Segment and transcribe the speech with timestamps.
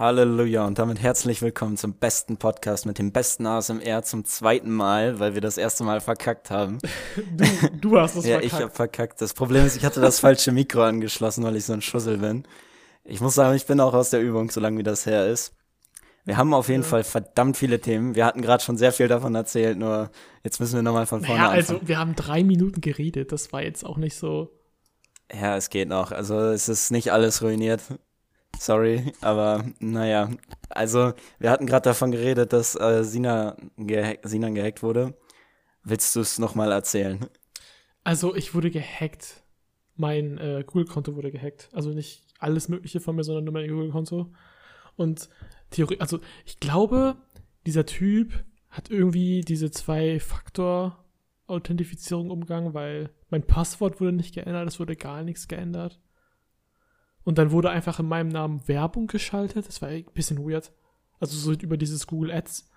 [0.00, 5.18] Halleluja und damit herzlich willkommen zum besten Podcast mit dem besten ASMR zum zweiten Mal,
[5.20, 6.78] weil wir das erste Mal verkackt haben.
[7.36, 7.44] Du,
[7.82, 8.44] du hast es ja, verkackt.
[8.46, 9.20] ich habe verkackt.
[9.20, 12.48] Das Problem ist, ich hatte das falsche Mikro angeschlossen, weil ich so ein Schussel bin.
[13.04, 15.52] Ich muss sagen, ich bin auch aus der Übung, solange wie das her ist.
[16.24, 16.88] Wir haben auf jeden Ja.
[16.88, 18.14] Fall verdammt viele Themen.
[18.14, 20.10] Wir hatten gerade schon sehr viel davon erzählt, nur
[20.42, 21.88] jetzt müssen wir nochmal von vorne Naja, also anfangen.
[21.88, 23.32] wir haben drei Minuten geredet.
[23.32, 24.50] Das war jetzt auch nicht so.
[25.30, 26.10] Ja, es geht noch.
[26.10, 27.82] Also es ist nicht alles ruiniert.
[28.58, 30.30] Sorry, aber naja.
[30.68, 35.14] Also wir hatten gerade davon geredet, dass äh, Sina gehack Sinan gehackt wurde.
[35.82, 37.26] Willst du es nochmal erzählen?
[38.04, 39.42] Also ich wurde gehackt.
[39.96, 41.70] Mein äh, Google-Konto wurde gehackt.
[41.72, 44.30] Also nicht alles Mögliche von mir, sondern nur mein Google-Konto.
[44.96, 45.28] Und
[45.70, 47.16] Theorie, also ich glaube,
[47.66, 54.96] dieser Typ hat irgendwie diese Zwei-Faktor-Authentifizierung umgangen, weil mein Passwort wurde nicht geändert, es wurde
[54.96, 55.98] gar nichts geändert.
[57.24, 59.68] Und dann wurde einfach in meinem Namen Werbung geschaltet.
[59.68, 60.72] Das war ein bisschen weird.
[61.20, 62.68] Also so über dieses Google Ads.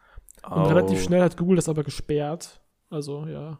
[0.49, 1.03] Und relativ Oh.
[1.03, 2.61] schnell hat Google das aber gesperrt.
[2.89, 3.59] Also, ja.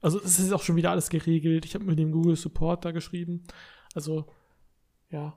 [0.00, 1.64] Also, es ist auch schon wieder alles geregelt.
[1.64, 3.44] Ich habe mit dem Google Support da geschrieben.
[3.94, 4.26] Also,
[5.10, 5.34] ja.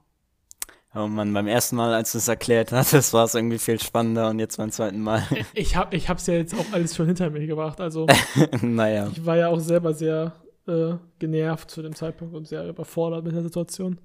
[0.94, 4.30] Oh Mann, beim ersten Mal, als du es erklärt hattest, war es irgendwie viel spannender
[4.30, 5.24] und jetzt beim zweiten Mal.
[5.54, 7.80] Ich habe ich hab's ja jetzt auch alles schon hinter mir gebracht.
[7.80, 8.08] Also,
[8.62, 9.08] naja.
[9.12, 10.34] ich war ja auch selber sehr
[10.68, 14.00] äh, genervt zu dem Zeitpunkt und sehr überfordert mit der Situation.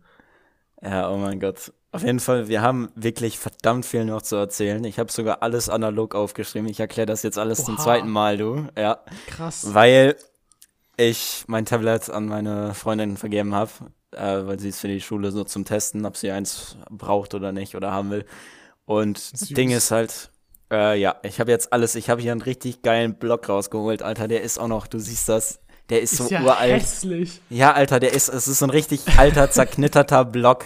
[0.83, 1.73] Ja, oh mein Gott.
[1.93, 4.85] Auf jeden Fall, wir haben wirklich verdammt viel noch zu erzählen.
[4.85, 6.69] Ich habe sogar alles analog aufgeschrieben.
[6.69, 7.83] Ich erkläre das jetzt alles zum Oha.
[7.83, 8.67] zweiten Mal, du.
[8.77, 8.99] Ja.
[9.29, 9.73] Krass.
[9.73, 10.17] Weil
[10.97, 13.71] ich mein Tablet an meine Freundin vergeben habe,
[14.13, 17.53] äh, weil sie es für die Schule so zum Testen, ob sie eins braucht oder
[17.53, 18.27] nicht oder haben will.
[18.85, 19.57] Und das Süß.
[19.57, 20.31] Ding ist halt,
[20.71, 24.29] äh, ja, ich habe jetzt alles, ich habe hier einen richtig geilen Block rausgeholt, Alter,
[24.29, 26.73] der ist auch noch, du siehst das, der ist, Ist so ja uralt.
[26.83, 27.41] hässlich.
[27.48, 30.65] Ja, Alter, der ist, es ist so ein richtig alter, zerknitterter Block.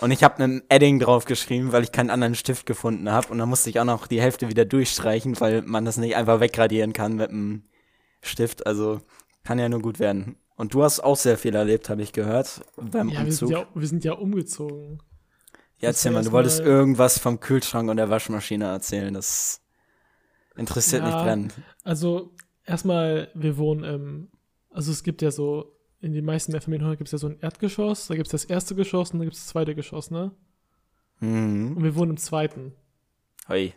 [0.00, 3.28] Und ich habe einen Edding drauf geschrieben, weil ich keinen anderen Stift gefunden habe.
[3.28, 6.40] Und dann musste ich auch noch die Hälfte wieder durchstreichen, weil man das nicht einfach
[6.40, 7.64] wegradieren kann mit einem
[8.22, 8.66] Stift.
[8.66, 9.00] Also
[9.44, 10.36] kann ja nur gut werden.
[10.56, 13.48] Und du hast auch sehr viel erlebt, habe ich gehört, beim Ja wir, Umzug.
[13.48, 14.98] sind ja, wir sind ja umgezogen.
[15.80, 19.12] ja, erzähl mal, du wolltest mal- irgendwas vom Kühlschrank und der Waschmaschine erzählen.
[19.12, 19.60] Das
[20.56, 21.22] interessiert mich Ja.
[21.24, 21.54] brennend.
[21.82, 22.30] Also,
[22.64, 24.28] erstmal, wir wohnen im,
[24.74, 28.08] also es gibt ja so, in den meisten Mehrfamilienhäusern gibt es ja so ein Erdgeschoss,
[28.08, 30.32] da gibt es das erste Geschoss und da gibt es das zweite Geschoss, ne?
[31.20, 31.76] Mhm.
[31.76, 32.72] Und wir wohnen im zweiten.
[33.48, 33.72] Hoi.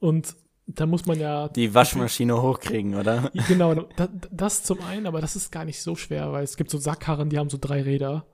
[0.00, 3.32] Und da muss man ja, Die Waschmaschine hochkriegen, oder?
[3.48, 6.70] genau, da, das zum einen, aber das ist gar nicht so schwer, weil es gibt
[6.70, 8.26] so Sackkarren, die haben so drei Räder.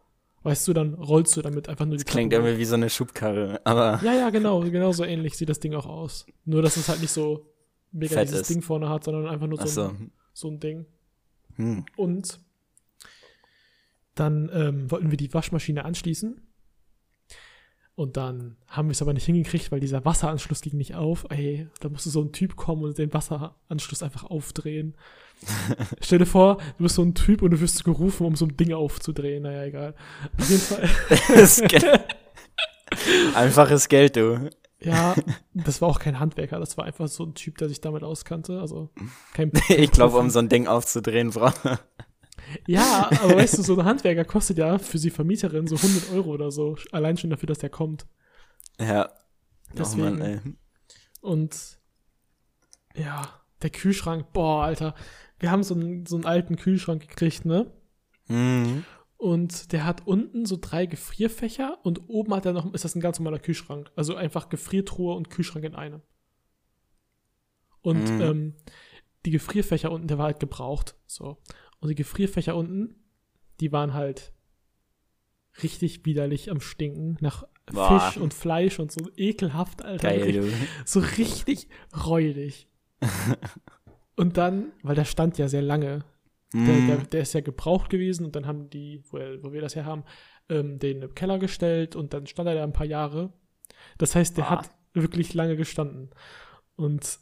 [0.43, 2.39] Weißt du, dann rollst du damit einfach nur die Das klingt hoch.
[2.39, 5.75] irgendwie wie so eine Schubkarre, aber Ja, ja, genau, genau so ähnlich sieht das Ding
[5.75, 6.27] auch aus.
[6.45, 7.47] Nur, dass es halt nicht so
[7.93, 8.51] mega Fett dieses ist.
[8.51, 9.89] Ding vorne hat, sondern einfach nur so, achso.
[9.89, 10.85] ein, so ein Ding.
[11.57, 11.85] Hm.
[11.97, 12.41] Und
[14.15, 16.41] dann ähm, wollten wir die Waschmaschine anschließen.
[17.97, 21.27] Und dann haben wir es aber nicht hingekriegt, weil dieser Wasseranschluss ging nicht auf.
[21.31, 24.97] Ey, da musste so ein Typ kommen und den Wasseranschluss einfach aufdrehen.
[26.01, 28.57] Stell dir vor, du bist so ein Typ und du wirst gerufen, um so ein
[28.57, 29.45] Ding aufzudrehen.
[29.45, 29.95] Naja, egal.
[30.39, 30.89] Auf jeden Fall.
[33.35, 34.51] Einfaches Geld, du.
[34.85, 35.15] Ja,
[35.55, 38.61] das war auch kein Handwerker, das war einfach so ein Typ, der sich damit auskannte.
[38.61, 38.91] Also
[39.33, 41.61] kein Ich glaube, um so ein Ding aufzudrehen, braucht
[42.67, 46.31] Ja, aber weißt du, so ein Handwerker kostet ja für die Vermieterin so 100 Euro
[46.31, 46.77] oder so.
[46.93, 48.07] Allein schon dafür, dass der kommt.
[48.79, 49.11] Ja.
[49.77, 50.07] Deswegen.
[50.07, 50.41] Oh Mann, ey.
[51.21, 51.79] Und
[52.95, 53.23] ja,
[53.63, 54.95] der Kühlschrank, boah, Alter.
[55.39, 57.73] Wir haben so einen, so einen alten Kühlschrank gekriegt, ne?
[58.29, 58.85] Mhm.
[59.25, 63.01] Und der hat unten so drei Gefrierfächer und oben hat er noch, ist das ein
[63.01, 63.91] ganz normaler Kühlschrank.
[63.97, 66.03] Also einfach Gefriertruhe und Kühlschrank in einem.
[67.81, 68.21] Und Mhm.
[68.21, 68.55] ähm,
[69.25, 70.95] die Gefrierfächer unten, der war halt gebraucht.
[71.07, 71.39] So.
[71.81, 72.97] Und die Gefrierfächer unten,
[73.61, 74.35] die waren halt
[75.63, 77.99] richtig widerlich am Stinken nach Boah.
[77.99, 80.07] Fisch und Fleisch und so ekelhaft, Alter.
[80.07, 80.53] Geil, du.
[80.85, 81.69] so richtig
[82.05, 82.69] räudig.
[84.17, 86.05] und dann, weil der stand ja sehr lange,
[86.55, 86.87] der, Mhm.
[86.87, 89.85] der, der ist ja gebraucht gewesen und dann haben die, wo, wo wir das her
[89.85, 90.05] haben,
[90.49, 93.33] ähm, den im Keller gestellt und dann stand er da ein paar Jahre.
[93.99, 94.51] Das heißt, der Ah.
[94.61, 96.11] hat wirklich lange gestanden.
[96.77, 97.19] Und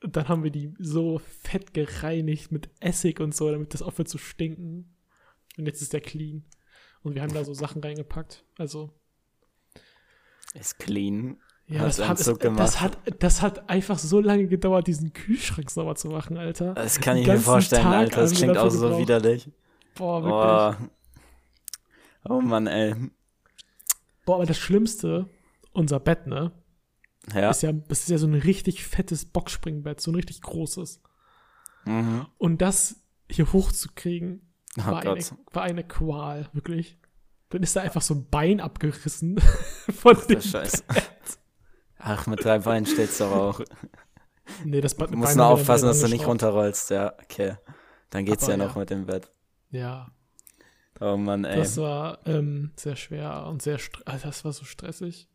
[0.00, 4.18] dann haben wir die so fett gereinigt mit Essig und so, damit das aufhört zu
[4.18, 4.94] stinken.
[5.56, 6.44] Und jetzt ist der clean.
[7.02, 8.44] Und wir haben da so Sachen reingepackt.
[8.58, 8.92] Also,
[10.54, 11.40] Ist clean.
[11.68, 12.60] Ja, das hat, das, gemacht.
[12.60, 16.74] das, hat, das hat einfach so lange gedauert, diesen Kühlschrank sauber zu machen, Alter.
[16.74, 18.20] Das kann ich mir vorstellen, Tag Alter.
[18.22, 19.00] Das klingt auch so gebraucht.
[19.00, 19.50] widerlich.
[19.94, 20.90] Boah, wirklich.
[22.28, 22.34] Oh.
[22.34, 22.94] oh Mann, ey.
[24.24, 25.28] Boah, aber das Schlimmste,
[25.72, 26.52] unser Bett, ne?
[27.34, 27.50] Ja.
[27.50, 31.02] Ist ja, das ist ja so ein richtig fettes Boxspringbett, so ein richtig großes.
[31.84, 32.26] Mhm.
[32.38, 32.96] Und das
[33.30, 34.48] hier hochzukriegen,
[34.78, 36.98] Oh war, eine, war eine Qual, wirklich.
[37.50, 39.38] Dann ist da einfach so ein Bein abgerissen
[39.94, 40.84] von dem Scheiße.
[41.98, 43.60] Ach, mit drei Beinen steht's doch auch.
[44.64, 46.90] Nee, das Be- Du musst nur aufpassen, dass du nicht runterrollst.
[46.90, 47.56] Ja, okay.
[48.10, 48.80] Dann geht's Aber ja noch ja.
[48.80, 49.30] mit dem Bett.
[49.70, 50.10] Ja,
[51.00, 51.56] Oh Mann, ey.
[51.56, 55.28] das war ähm, sehr schwer und sehr, also das war so stressig.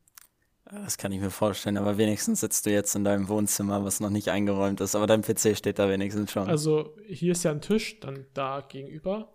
[0.66, 4.10] Das kann ich mir vorstellen, aber wenigstens sitzt du jetzt in deinem Wohnzimmer, was noch
[4.10, 6.48] nicht eingeräumt ist, aber dein PC steht da wenigstens schon.
[6.48, 9.30] Also hier ist ja ein Tisch, dann da gegenüber.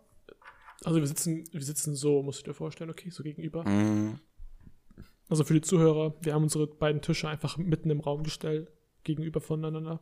[0.84, 3.68] Also wir sitzen, wir sitzen so, musst du dir vorstellen, okay, so gegenüber.
[3.68, 4.20] Mhm.
[5.28, 8.70] Also für die Zuhörer, wir haben unsere beiden Tische einfach mitten im Raum gestellt,
[9.04, 10.00] gegenüber voneinander.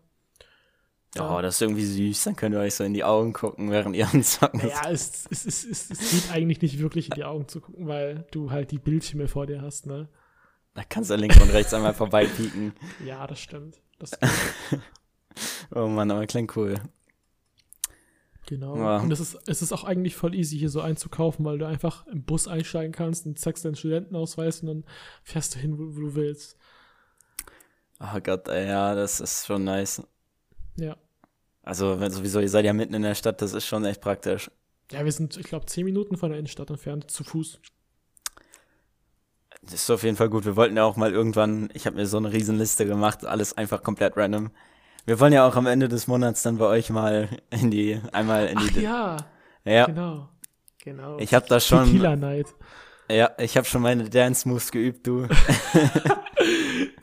[1.14, 3.96] Ja, das ist irgendwie süß, dann könnt ihr euch so in die Augen gucken, während
[3.96, 7.24] ihr am Zocken Ja, es, es, es, es, es geht eigentlich nicht wirklich in die
[7.24, 10.08] Augen zu gucken, weil du halt die Bildschirme vor dir hast, ne?
[10.74, 12.74] Da kannst du links und rechts einmal vorbeipieken.
[13.06, 13.80] Ja, das stimmt.
[13.98, 14.10] Das
[15.74, 16.74] Oh Mann, aber klingt cool.
[18.46, 18.76] Genau.
[18.76, 18.98] Ja.
[18.98, 22.06] Und es ist, es ist auch eigentlich voll easy, hier so einzukaufen, weil du einfach
[22.06, 24.84] im Bus einsteigen kannst und zeigst deinen Studentenausweis und dann
[25.22, 26.56] fährst du hin, wo, wo du willst.
[28.00, 30.02] Oh Gott, ey, ja, das ist schon nice.
[30.76, 30.96] Ja.
[31.62, 34.50] Also, wenn sowieso, ihr seid ja mitten in der Stadt, das ist schon echt praktisch.
[34.92, 37.58] Ja, wir sind, ich glaube, zehn Minuten von der Innenstadt entfernt, zu Fuß.
[39.62, 40.44] Das ist auf jeden Fall gut.
[40.44, 43.82] Wir wollten ja auch mal irgendwann, ich habe mir so eine Riesenliste gemacht, alles einfach
[43.82, 44.50] komplett random.
[45.06, 48.46] Wir wollen ja auch am Ende des Monats dann bei euch mal in die, einmal
[48.48, 48.80] in Ach die.
[48.80, 49.16] ja,
[49.64, 49.86] ja.
[49.86, 50.28] genau.
[50.84, 51.18] Genau.
[51.18, 52.46] Ich habe da schon, Tequila Night.
[53.10, 55.26] ja, ich habe schon meine Dance Moves geübt, du.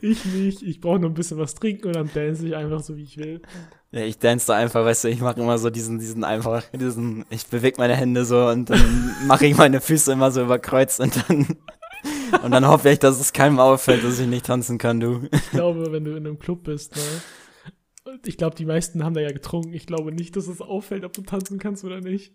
[0.00, 0.62] Ich nicht.
[0.62, 3.16] Ich brauche nur ein bisschen was trinken und dann dance ich einfach so, wie ich
[3.16, 3.40] will.
[3.90, 7.24] Ja, ich dance da einfach, weißt du, ich mache immer so diesen, diesen einfach, diesen,
[7.30, 11.16] ich bewege meine Hände so und dann mache ich meine Füße immer so überkreuzt und
[11.28, 11.56] dann,
[12.42, 15.22] und dann hoffe ich, dass es keinem auffällt, dass ich nicht tanzen kann, du.
[15.32, 17.02] Ich glaube, wenn du in einem Club bist, ne?
[18.24, 19.72] Ich glaube, die meisten haben da ja getrunken.
[19.72, 22.34] Ich glaube nicht, dass es auffällt, ob du tanzen kannst oder nicht.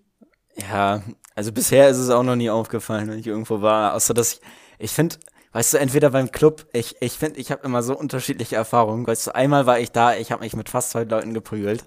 [0.56, 1.04] Ja,
[1.36, 4.42] also bisher ist es auch noch nie aufgefallen, wenn ich irgendwo war, außer dass ich,
[4.80, 5.18] ich finde,
[5.54, 9.28] weißt du, entweder beim Club, ich, ich finde, ich habe immer so unterschiedliche Erfahrungen, weißt
[9.28, 11.86] du, einmal war ich da, ich habe mich mit fast zwei Leuten geprügelt,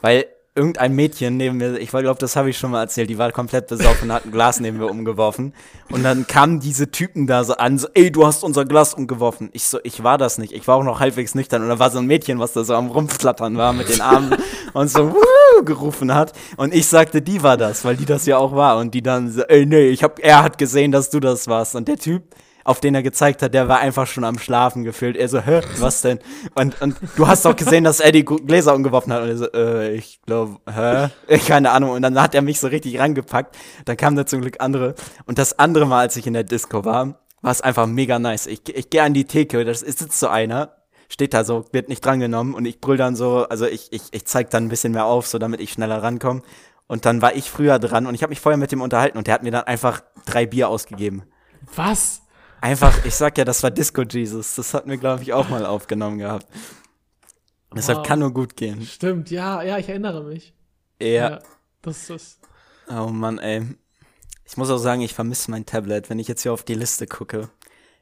[0.00, 3.32] weil irgendein Mädchen neben mir, ich glaube, das habe ich schon mal erzählt, die war
[3.32, 5.54] komplett besoffen und hat ein Glas neben mir umgeworfen.
[5.90, 9.48] Und dann kamen diese Typen da so an, so, ey, du hast unser Glas umgeworfen.
[9.52, 11.62] Ich so, ich war das nicht, ich war auch noch halbwegs nüchtern.
[11.62, 14.36] Und da war so ein Mädchen, was da so am Rumpflattern war mit den Armen
[14.74, 15.64] und so, Wuh!
[15.64, 16.32] gerufen hat.
[16.56, 18.78] Und ich sagte, die war das, weil die das ja auch war.
[18.78, 21.74] Und die dann so, ey, nee, ich hab, er hat gesehen, dass du das warst.
[21.76, 22.24] Und der Typ,
[22.64, 25.16] auf den er gezeigt hat, der war einfach schon am Schlafen gefühlt.
[25.16, 26.18] Er so, hä, was denn?
[26.54, 29.22] Und, und du hast doch gesehen, dass er die Gläser umgeworfen hat.
[29.22, 31.08] Und er so, äh, ich glaube, hä?
[31.46, 31.90] Keine Ahnung.
[31.90, 33.56] Und dann hat er mich so richtig rangepackt.
[33.84, 34.94] Dann kamen da zum Glück andere.
[35.26, 38.46] Und das andere Mal, als ich in der Disco war, war es einfach mega nice.
[38.46, 40.76] Ich, ich gehe an die Theke, da sitzt so einer,
[41.08, 44.24] steht da so, wird nicht drangenommen und ich brüll dann so, also ich, ich, ich
[44.24, 46.42] zeig dann ein bisschen mehr auf, so damit ich schneller rankomme.
[46.86, 49.26] Und dann war ich früher dran und ich habe mich vorher mit dem unterhalten und
[49.26, 51.22] der hat mir dann einfach drei Bier ausgegeben.
[51.74, 52.21] Was?
[52.62, 54.54] Einfach, ich sag ja, das war Disco Jesus.
[54.54, 56.46] Das hatten wir, glaube ich, auch mal aufgenommen gehabt.
[57.74, 58.06] Deshalb Wow.
[58.06, 58.82] kann nur gut gehen.
[58.82, 60.54] Stimmt, ja, ja, ich erinnere mich.
[61.00, 61.40] Ja.
[61.82, 62.38] das ist das.
[62.88, 63.66] Oh Mann, ey.
[64.46, 67.06] Ich muss auch sagen, ich vermisse mein Tablet, wenn ich jetzt hier auf die Liste
[67.06, 67.48] gucke.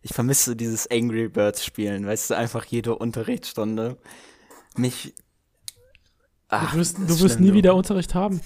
[0.03, 3.97] Ich vermisse dieses Angry Birds Spielen, weißt du, einfach jede Unterrichtsstunde.
[4.77, 5.15] Mich.
[6.49, 8.41] Ach, Du wirst, du wirst nie wieder Unterricht haben.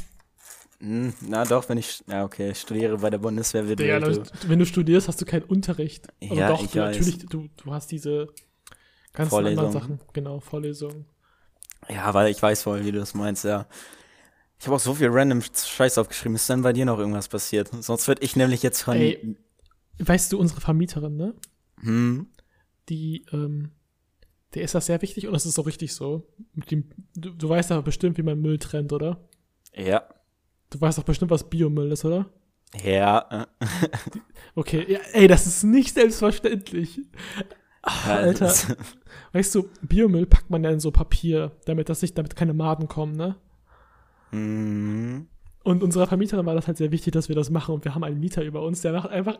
[0.84, 2.04] Hm, na doch, wenn ich.
[2.06, 3.86] Ja, okay, ich studiere bei der Bundeswehr wird du.
[3.86, 6.08] du, wenn du studierst, hast du keinen Unterricht.
[6.20, 6.94] Also Ja, doch, ich du, weiß.
[6.98, 8.28] natürlich, du, du hast diese
[9.14, 9.66] ganzen Vorlesungen.
[9.66, 10.00] anderen Sachen.
[10.12, 11.06] Genau, Vorlesungen.
[11.88, 13.66] Ja, weil ich weiß wohl, wie du das meinst, ja.
[14.60, 16.36] Ich habe auch so viel random Scheiß aufgeschrieben.
[16.36, 17.70] Ist denn bei dir noch irgendwas passiert?
[17.80, 18.96] Sonst würde ich nämlich jetzt von.
[18.96, 19.36] Ey.
[19.98, 21.34] Weißt du, unsere Vermieterin, ne?
[21.80, 22.26] Hm?
[22.90, 23.70] Die, ähm,
[24.52, 26.26] der ist das sehr wichtig und das ist auch richtig so.
[26.70, 29.26] Dem, du, du weißt aber bestimmt, wie man Müll trennt, oder?
[29.74, 30.02] Ja.
[30.74, 32.26] Du weißt auch bestimmt, was Biomüll ist, oder?
[32.82, 33.46] Ja.
[34.56, 37.00] Okay, ja, ey, das ist nicht selbstverständlich.
[37.82, 38.52] Ach, Alter,
[39.32, 42.88] weißt du, Biomüll packt man ja in so Papier, damit das nicht, damit keine Maden
[42.88, 43.36] kommen, ne?
[44.30, 45.28] Hm.
[45.62, 47.72] Und unserer Vermieterin war das halt sehr wichtig, dass wir das machen.
[47.72, 49.38] Und wir haben einen Mieter über uns, der macht einfach,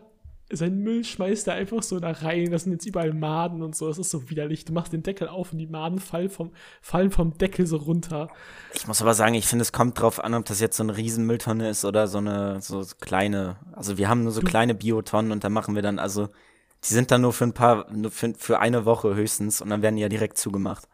[0.50, 2.50] seinen Müll schmeißt er einfach so da rein.
[2.50, 3.88] Das sind jetzt überall Maden und so.
[3.88, 4.64] Das ist so widerlich.
[4.64, 8.28] Du machst den Deckel auf und die Maden fallen vom, fallen vom Deckel so runter.
[8.74, 10.96] Ich muss aber sagen, ich finde, es kommt drauf an, ob das jetzt so eine
[10.96, 13.56] riesen Mülltonne ist oder so eine so kleine.
[13.72, 16.28] Also wir haben nur so Du- kleine Biotonnen und da machen wir dann, also
[16.84, 19.80] die sind dann nur für ein paar, nur für, für eine Woche höchstens und dann
[19.82, 20.86] werden die ja direkt zugemacht.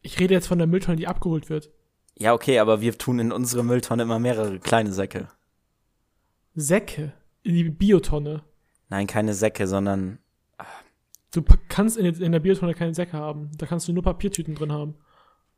[0.00, 1.70] Ich rede jetzt von der Mülltonne, die abgeholt wird.
[2.16, 5.28] Ja, okay, aber wir tun in unsere Mülltonne immer mehrere kleine Säcke.
[6.54, 7.12] Säcke
[7.46, 8.42] in die Biotonne.
[8.88, 10.18] Nein, keine Säcke, sondern
[11.32, 13.50] Du pa- kannst in, in der Biotonne keine Säcke haben.
[13.58, 14.94] Da kannst du nur Papiertüten drin haben.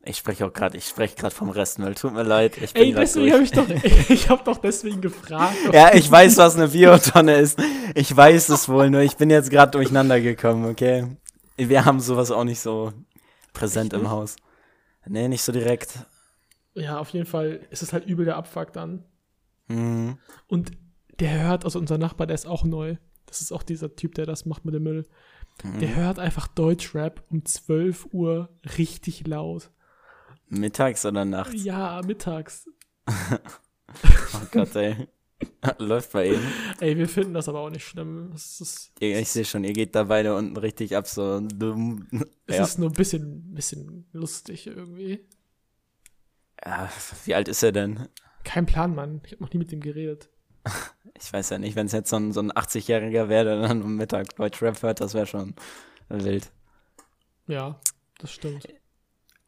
[0.03, 1.93] Ich spreche auch gerade, ich spreche gerade vom Restmüll.
[1.95, 2.57] Tut mir leid.
[2.57, 3.67] Ich bin Ey, deswegen habe ich doch,
[4.09, 5.55] ich habe doch deswegen gefragt.
[5.73, 7.59] Ja, ich weiß, was eine Biotonne ist.
[7.95, 11.17] Ich weiß es wohl, nur ich bin jetzt gerade durcheinander gekommen, okay?
[11.57, 12.93] Wir haben sowas auch nicht so
[13.53, 14.37] präsent im Haus.
[15.05, 15.99] Nee, nicht so direkt.
[16.73, 19.03] Ja, auf jeden Fall ist es halt übel der Abfuck dann.
[19.67, 20.17] Mhm.
[20.47, 20.71] Und
[21.19, 22.95] der hört, also unser Nachbar, der ist auch neu.
[23.25, 25.05] Das ist auch dieser Typ, der das macht mit dem Müll.
[25.63, 25.79] Mhm.
[25.79, 29.71] Der hört einfach Deutschrap um 12 Uhr richtig laut.
[30.47, 31.63] Mittags oder nachts?
[31.63, 32.67] Ja, mittags.
[34.35, 35.07] Oh Gott, ey.
[35.79, 36.41] Läuft bei ihm.
[36.79, 38.31] Ey, wir finden das aber auch nicht schlimm.
[38.35, 42.07] Ist, Ich sehe schon, ihr geht da beide unten richtig ab, so dumm.
[42.45, 42.63] es Ja.
[42.63, 45.25] ist nur ein bisschen, bisschen lustig irgendwie.
[46.63, 46.87] ja.
[47.25, 48.07] Wie alt ist er denn?
[48.43, 49.21] Kein Plan, Mann.
[49.25, 50.29] Ich habe noch nie mit dem geredet.
[51.21, 53.81] Ich weiß ja nicht, wenn es jetzt so ein, so ein 80-Jähriger wäre, der dann
[53.81, 55.53] um Mittag Deutschrap hört, das wäre schon
[56.07, 56.49] wild.
[57.47, 57.79] Ja,
[58.19, 58.65] das stimmt.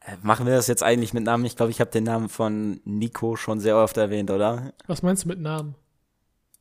[0.01, 1.45] Äh, Machen wir das jetzt eigentlich mit Namen?
[1.45, 4.73] Ich glaube, ich habe den Namen von Nico schon sehr oft erwähnt, oder?
[4.87, 5.75] Was meinst du mit Namen?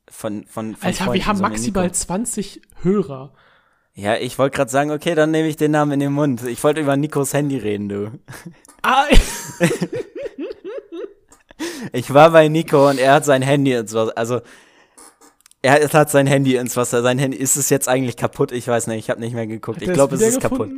[0.09, 1.93] Von, von, von Alter, Freunden, wir haben so maximal Nico.
[1.93, 3.33] 20 Hörer.
[3.93, 6.43] Ja, ich wollte gerade sagen, okay, dann nehme ich den Namen in den Mund.
[6.43, 8.11] Ich wollte über Nikos Handy reden, du.
[8.81, 9.05] Ah,
[11.93, 14.17] Ich war bei Nico und er hat sein Handy ins Wasser.
[14.17, 14.41] Also,
[15.61, 17.01] er hat sein Handy ins Wasser.
[17.01, 18.51] Sein Handy, ist es jetzt eigentlich kaputt?
[18.51, 19.77] Ich weiß nicht, ich habe nicht mehr geguckt.
[19.77, 20.71] hat ich glaube, es ist kaputt.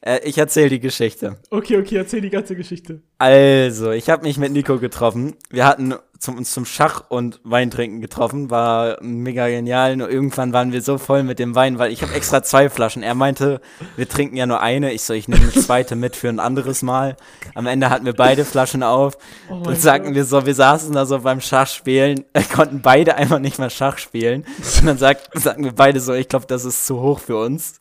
[0.00, 1.38] Äh, ich erzähle die Geschichte.
[1.50, 3.02] Okay, okay, erzähl die ganze Geschichte.
[3.18, 5.34] Also, ich habe mich mit Nico getroffen.
[5.50, 8.50] Wir hatten zum, uns zum Schach und Weintrinken getroffen.
[8.50, 9.96] War mega genial.
[9.96, 13.02] Nur irgendwann waren wir so voll mit dem Wein, weil ich habe extra zwei Flaschen.
[13.02, 13.60] Er meinte,
[13.96, 14.92] wir trinken ja nur eine.
[14.92, 17.16] Ich so, ich nehme eine zweite mit für ein anderes Mal.
[17.54, 19.16] Am Ende hatten wir beide Flaschen auf.
[19.48, 20.16] Oh Dann sagten Gott.
[20.16, 23.98] wir so, wir saßen da so beim Schachspielen, äh, konnten beide einfach nicht mehr Schach
[23.98, 24.44] spielen.
[24.80, 27.80] Und dann sagt, sagten wir beide so, ich glaube, das ist zu hoch für uns.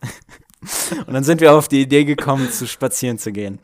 [1.06, 3.60] Und dann sind wir auf die Idee gekommen, zu spazieren zu gehen.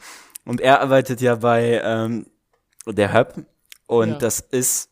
[0.46, 2.28] Und er arbeitet ja bei ähm,
[2.86, 3.34] der Hub.
[3.88, 4.18] Und Ja.
[4.18, 4.90] das ist,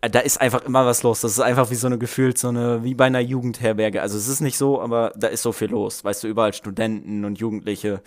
[0.00, 1.20] äh, da ist einfach immer was los.
[1.20, 4.02] Das ist einfach wie so eine gefühlt, so eine, wie bei einer Jugendherberge.
[4.02, 6.04] Also es ist nicht so, aber da ist so viel los.
[6.04, 8.02] Weißt du, überall Studenten und Jugendliche.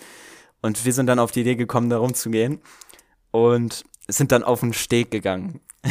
[0.62, 2.62] Und wir sind dann auf die Idee gekommen, da rumzugehen.
[3.32, 5.62] Und sind dann auf den Steg gegangen.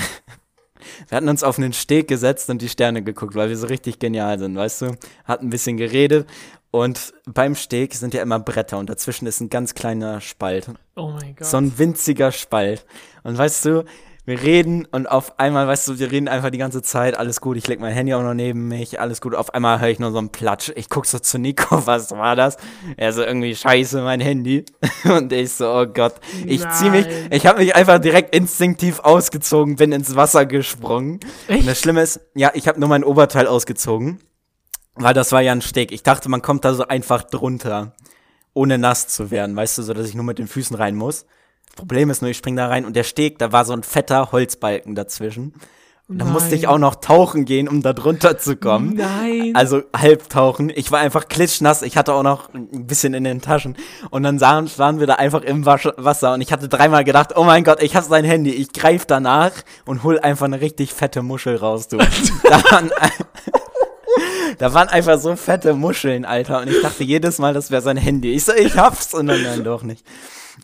[1.08, 3.98] Wir hatten uns auf einen Steg gesetzt und die Sterne geguckt, weil wir so richtig
[3.98, 4.96] genial sind, weißt du?
[5.24, 6.28] Hatten ein bisschen geredet
[6.70, 10.70] und beim Steg sind ja immer Bretter und dazwischen ist ein ganz kleiner Spalt.
[10.96, 11.46] Oh mein Gott.
[11.46, 12.86] So ein winziger Spalt.
[13.22, 13.84] Und weißt du,
[14.28, 17.56] wir reden und auf einmal, weißt du, wir reden einfach die ganze Zeit, alles gut,
[17.56, 19.34] ich leg mein Handy auch noch neben mich, alles gut.
[19.34, 20.70] Auf einmal höre ich nur so einen Platsch.
[20.76, 22.58] Ich guck so zu Nico, was war das?
[22.98, 24.66] Er so irgendwie scheiße, mein Handy.
[25.04, 26.16] Und ich so, oh Gott.
[26.44, 27.28] Ich zieh mich, Nein.
[27.30, 31.20] ich habe mich einfach direkt instinktiv ausgezogen, bin ins Wasser gesprungen.
[31.46, 31.60] Echt?
[31.60, 34.20] Und das Schlimme ist, ja, ich habe nur mein Oberteil ausgezogen,
[34.94, 35.90] weil das war ja ein Steg.
[35.90, 37.94] Ich dachte, man kommt da so einfach drunter,
[38.52, 41.24] ohne nass zu werden, weißt du, so dass ich nur mit den Füßen rein muss.
[41.78, 44.32] Problem ist nur, ich spring da rein und der Steg, da war so ein fetter
[44.32, 45.54] Holzbalken dazwischen.
[46.08, 48.94] Und dann musste ich auch noch tauchen gehen, um da drunter zu kommen.
[48.94, 49.52] Nein.
[49.54, 50.72] Also halb tauchen.
[50.74, 51.82] Ich war einfach klitschnass.
[51.82, 53.76] Ich hatte auch noch ein bisschen in den Taschen.
[54.08, 56.32] Und dann sahen, waren wir da einfach im Wasser.
[56.32, 58.52] Und ich hatte dreimal gedacht, oh mein Gott, ich hab sein Handy.
[58.52, 59.52] Ich greif danach
[59.84, 61.98] und hol einfach eine richtig fette Muschel raus, du.
[62.42, 62.90] da, waren,
[64.58, 66.62] da waren einfach so fette Muscheln, Alter.
[66.62, 68.32] Und ich dachte jedes Mal, das wäre sein Handy.
[68.32, 69.12] Ich so, ich hab's.
[69.12, 70.06] Und dann, nein, doch nicht.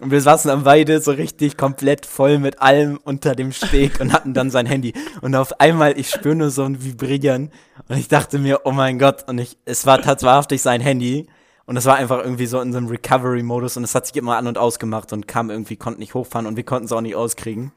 [0.00, 4.12] Und wir saßen am Weide so richtig komplett voll mit allem unter dem Steg und
[4.12, 4.92] hatten dann sein Handy.
[5.20, 7.50] Und auf einmal, ich spüre nur so ein Vibrieren.
[7.88, 9.28] Und ich dachte mir, oh mein Gott.
[9.28, 11.26] Und ich, es war tatsächlich sein Handy.
[11.66, 13.76] Und es war einfach irgendwie so in so einem Recovery-Modus.
[13.76, 16.56] Und es hat sich immer an und ausgemacht und kam irgendwie, konnte nicht hochfahren und
[16.56, 17.72] wir konnten es auch nicht auskriegen.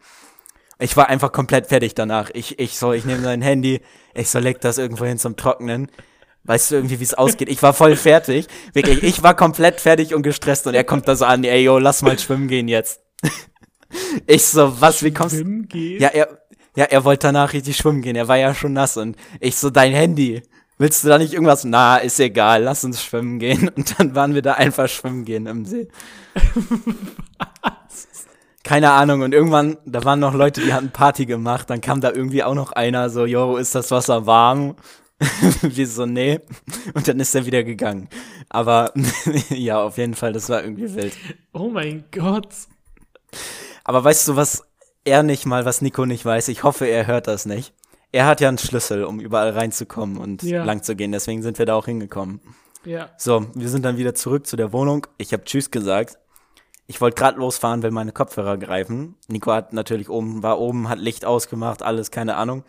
[0.79, 2.29] Ich war einfach komplett fertig danach.
[2.33, 3.81] Ich, ich so, ich nehme sein Handy,
[4.13, 5.89] ich so, leg das irgendwo hin zum Trocknen.
[6.47, 7.49] Weißt du irgendwie, wie es ausgeht?
[7.49, 8.47] Ich war voll fertig.
[8.73, 11.77] Wirklich, ich war komplett fertig und gestresst und er kommt da so an, ey, yo,
[11.77, 13.01] lass mal schwimmen gehen jetzt.
[14.25, 15.39] Ich so, was, wie kommst du?
[15.39, 16.01] Schwimmen gehen?
[16.01, 16.39] Ja, er,
[16.75, 18.17] ja, er wollte danach richtig schwimmen gehen.
[18.17, 20.43] Er war ja schon nass und ich so, dein Handy.
[20.77, 21.63] Willst du da nicht irgendwas?
[21.63, 23.69] Na, ist egal, lass uns schwimmen gehen.
[23.75, 25.87] Und dann waren wir da einfach schwimmen gehen im See.
[28.63, 29.21] Keine Ahnung.
[29.21, 31.69] Und irgendwann, da waren noch Leute, die hatten Party gemacht.
[31.69, 34.75] Dann kam da irgendwie auch noch einer so, yo, ist das Wasser warm?
[35.61, 36.39] Wir so, nee.
[36.93, 38.07] Und dann ist er wieder gegangen.
[38.49, 38.93] Aber
[39.49, 41.13] ja, auf jeden Fall, das war irgendwie wild.
[41.53, 42.49] Oh mein Gott.
[43.83, 44.63] Aber weißt du, was
[45.05, 46.49] er nicht mal, was Nico nicht weiß?
[46.49, 47.73] Ich hoffe, er hört das nicht.
[48.11, 50.63] Er hat ja einen Schlüssel, um überall reinzukommen und Ja.
[50.63, 51.11] lang zu gehen.
[51.11, 52.39] Deswegen sind wir da auch hingekommen.
[52.85, 53.09] Ja.
[53.17, 55.07] So, wir sind dann wieder zurück zu der Wohnung.
[55.17, 56.17] Ich habe Tschüss gesagt.
[56.85, 59.15] Ich wollte gerade losfahren, will meine Kopfhörer greifen.
[59.27, 62.63] Nico hat natürlich oben, war oben, hat Licht ausgemacht, alles, keine Ahnung.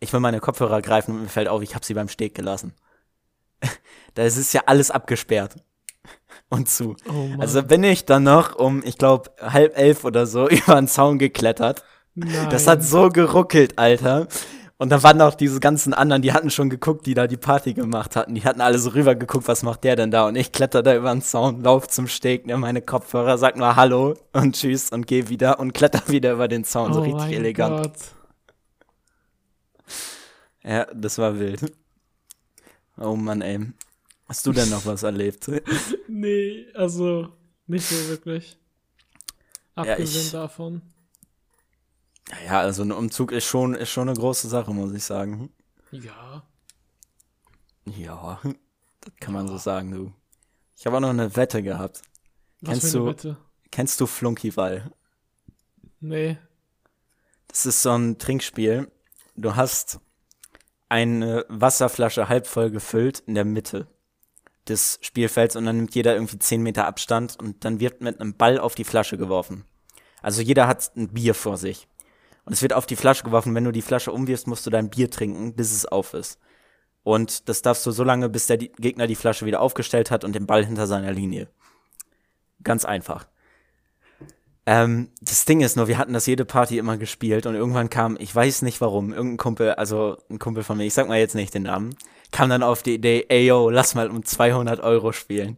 [0.00, 2.72] Ich will meine Kopfhörer greifen und mir fällt auf, ich habe sie beim Steg gelassen.
[4.14, 5.56] da ist es ja alles abgesperrt.
[6.48, 6.96] und zu.
[7.08, 7.28] Oh.
[7.38, 11.18] Also bin ich dann noch um, ich glaube, halb elf oder so über den Zaun
[11.18, 11.84] geklettert.
[12.14, 12.50] Nein.
[12.50, 14.26] Das hat so geruckelt, Alter.
[14.78, 17.74] Und dann waren auch diese ganzen anderen, die hatten schon geguckt, die da die Party
[17.74, 18.34] gemacht hatten.
[18.34, 20.26] Die hatten alle so rüber geguckt, was macht der denn da?
[20.26, 23.76] Und ich kletter da über den Zaun, lauf zum Steg, nehme meine Kopfhörer, sag nur
[23.76, 26.94] Hallo und Tschüss und geh wieder und kletter wieder über den Zaun.
[26.94, 27.82] so oh richtig mein elegant.
[27.82, 27.92] Gott.
[30.62, 31.72] Ja, das war wild.
[32.96, 33.60] Oh Mann, ey.
[34.28, 35.50] Hast du denn noch was erlebt?
[36.12, 37.32] Nee, also
[37.66, 38.58] nicht so wirklich.
[39.76, 40.82] Ja, Abgesehen ich- davon.
[42.46, 45.50] Ja, also ein Umzug ist schon, ist schon eine große Sache, muss ich sagen.
[45.92, 46.44] Ja.
[47.86, 48.40] Ja,
[49.00, 50.12] das kann man so sagen, du.
[50.76, 52.02] Ich habe auch noch eine Wette gehabt.
[52.60, 53.36] Was Kennst du- Wette?
[53.70, 54.92] Kennst du Flunkyball?
[56.00, 56.38] Nee.
[57.48, 58.90] Das ist so ein Trinkspiel.
[59.36, 60.00] Du hast
[60.90, 63.86] eine Wasserflasche halb voll gefüllt in der Mitte
[64.68, 68.36] des Spielfelds und dann nimmt jeder irgendwie 10 Meter Abstand und dann wird mit einem
[68.36, 69.64] Ball auf die Flasche geworfen.
[70.20, 71.88] Also jeder hat ein Bier vor sich.
[72.44, 73.54] Und es wird auf die Flasche geworfen.
[73.54, 76.38] Wenn du die Flasche umwirfst, musst du dein Bier trinken, bis es auf ist.
[77.02, 80.34] Und das darfst du so lange, bis der Gegner die Flasche wieder aufgestellt hat und
[80.34, 81.48] den Ball hinter seiner Linie.
[82.62, 83.26] Ganz einfach.
[84.66, 88.16] Ähm, das Ding ist nur, wir hatten das jede Party immer gespielt und irgendwann kam,
[88.20, 91.34] ich weiß nicht warum, irgendein Kumpel, also ein Kumpel von mir, ich sag mal jetzt
[91.34, 91.96] nicht den Namen,
[92.30, 95.56] kam dann auf die Idee, ey yo, lass mal um 200 Euro spielen.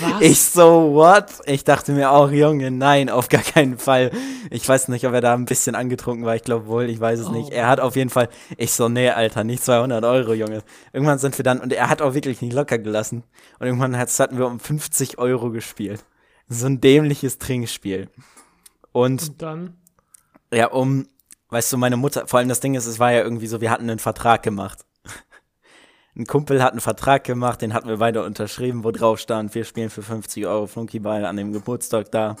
[0.00, 0.20] Was?
[0.20, 1.26] Ich so, what?
[1.46, 4.12] Ich dachte mir auch, Junge, nein, auf gar keinen Fall.
[4.50, 7.18] Ich weiß nicht, ob er da ein bisschen angetrunken war, ich glaube wohl, ich weiß
[7.18, 7.32] es Oh.
[7.32, 7.50] nicht.
[7.50, 10.62] Er hat auf jeden Fall, ich so, nee, Alter, nicht 200 Euro, Junge.
[10.92, 13.24] Irgendwann sind wir dann, und er hat auch wirklich nicht locker gelassen.
[13.58, 16.04] Und irgendwann hatten wir um 50 Euro gespielt.
[16.48, 18.08] So ein dämliches Trinkspiel.
[18.92, 19.76] Und Und dann?
[20.52, 21.06] ja, um,
[21.48, 23.70] weißt du, meine Mutter, vor allem das Ding ist, es war ja irgendwie so, wir
[23.70, 24.84] hatten einen Vertrag gemacht.
[26.14, 29.64] Ein Kumpel hat einen Vertrag gemacht, den hatten wir beide unterschrieben, wo drauf stand, wir
[29.64, 32.36] spielen für 50 Euro Flunkyball an dem Geburtstag da.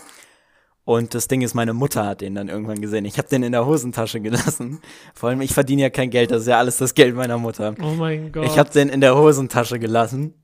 [0.84, 3.04] Und das Ding ist, meine Mutter hat den dann irgendwann gesehen.
[3.04, 4.80] Ich habe den in der Hosentasche gelassen.
[5.14, 7.74] Vor allem, ich verdiene ja kein Geld, das ist ja alles das Geld meiner Mutter.
[7.80, 8.44] Oh mein Gott.
[8.44, 10.34] Ich habe den in der Hosentasche gelassen.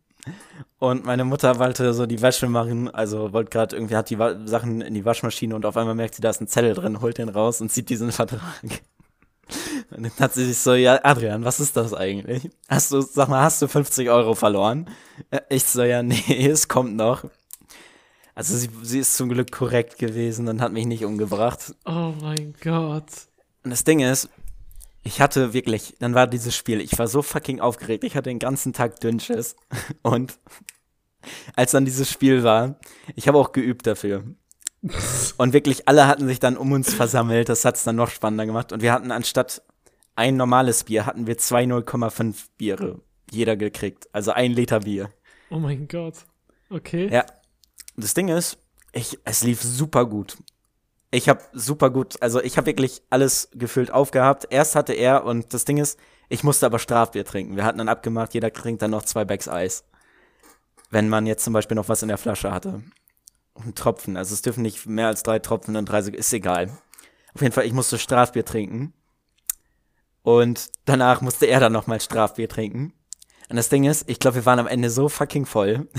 [0.79, 4.47] Und meine Mutter wollte so die Wäsche machen, also wollte gerade irgendwie, hat die Wa
[4.47, 7.19] Sachen in die Waschmaschine und auf einmal merkt sie, da ist ein Zettel drin, holt
[7.19, 8.63] den raus und sieht diesen Vertrag.
[9.91, 12.51] Und dann hat sie sich so, ja, Adrian, was ist das eigentlich?
[12.69, 14.91] Hast du, sag mal, hast du 50 Euro verloren?
[15.49, 17.25] Ich so, ja, nee, es kommt noch.
[18.35, 21.75] Also sie, sie ist zum Glück korrekt gewesen und hat mich nicht umgebracht.
[21.87, 23.07] oh mein Gott.
[23.65, 24.29] Und das Ding ist,
[25.09, 28.39] ich hatte wirklich, dann war dieses Spiel, ich war so fucking aufgeregt, ich hatte den
[28.39, 29.57] ganzen Tag Dünnschiss.
[30.03, 30.39] Und
[31.57, 32.79] als dann dieses Spiel war,
[33.17, 34.23] ich habe auch geübt dafür.
[35.39, 38.71] Und wirklich alle hatten sich dann um uns versammelt, das hat's dann noch spannender gemacht.
[38.71, 39.63] Und wir hatten anstatt
[40.15, 44.09] ein normales Bier, hatten wir zwei 0,5 Biere jeder gekriegt.
[44.13, 45.09] Also ein Liter Bier.
[45.49, 46.27] Oh mein Gott.
[46.69, 47.09] Okay.
[47.11, 47.25] Ja.
[47.97, 48.59] Das Ding ist,
[48.93, 50.37] ich, es lief super gut.
[51.11, 54.47] Ich habe super gut, also ich habe wirklich alles gefüllt aufgehabt.
[54.51, 57.57] Erst hatte er und das Ding ist, ich musste aber Strafbier trinken.
[57.57, 59.85] Wir hatten dann abgemacht, jeder trinkt dann noch zwei Bags Eis.
[60.91, 62.83] Wenn man jetzt zum Beispiel noch was in der Flasche hatte.
[63.55, 66.71] Und Tropfen, also es dürfen nicht mehr als drei Tropfen und drei, ist egal.
[67.35, 68.93] Auf jeden Fall, ich musste Strafbier trinken.
[70.23, 72.93] Und danach musste er dann nochmal Strafbier trinken.
[73.49, 75.89] Und das Ding ist, ich glaube, wir waren am Ende so fucking voll.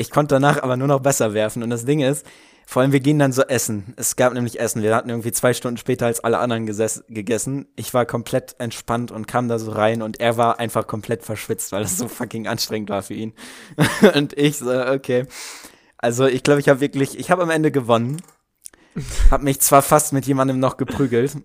[0.00, 1.64] Ich konnte danach aber nur noch besser werfen.
[1.64, 2.24] Und das Ding ist,
[2.70, 3.94] vor allem wir gehen dann so essen.
[3.96, 4.82] Es gab nämlich Essen.
[4.82, 7.66] Wir hatten irgendwie zwei Stunden später als alle anderen gegessen.
[7.76, 11.72] Ich war komplett entspannt und kam da so rein und er war einfach komplett verschwitzt,
[11.72, 13.32] weil das so fucking anstrengend war für ihn.
[14.14, 15.24] und ich so, okay.
[15.96, 18.20] Also ich glaube, ich habe wirklich, ich habe am Ende gewonnen.
[19.30, 21.38] Hab mich zwar fast mit jemandem noch geprügelt,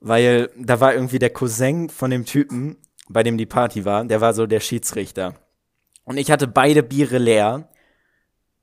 [0.00, 2.78] weil da war irgendwie der Cousin von dem Typen,
[3.08, 5.36] bei dem die Party war, der war so der Schiedsrichter.
[6.02, 7.68] Und ich hatte beide Biere leer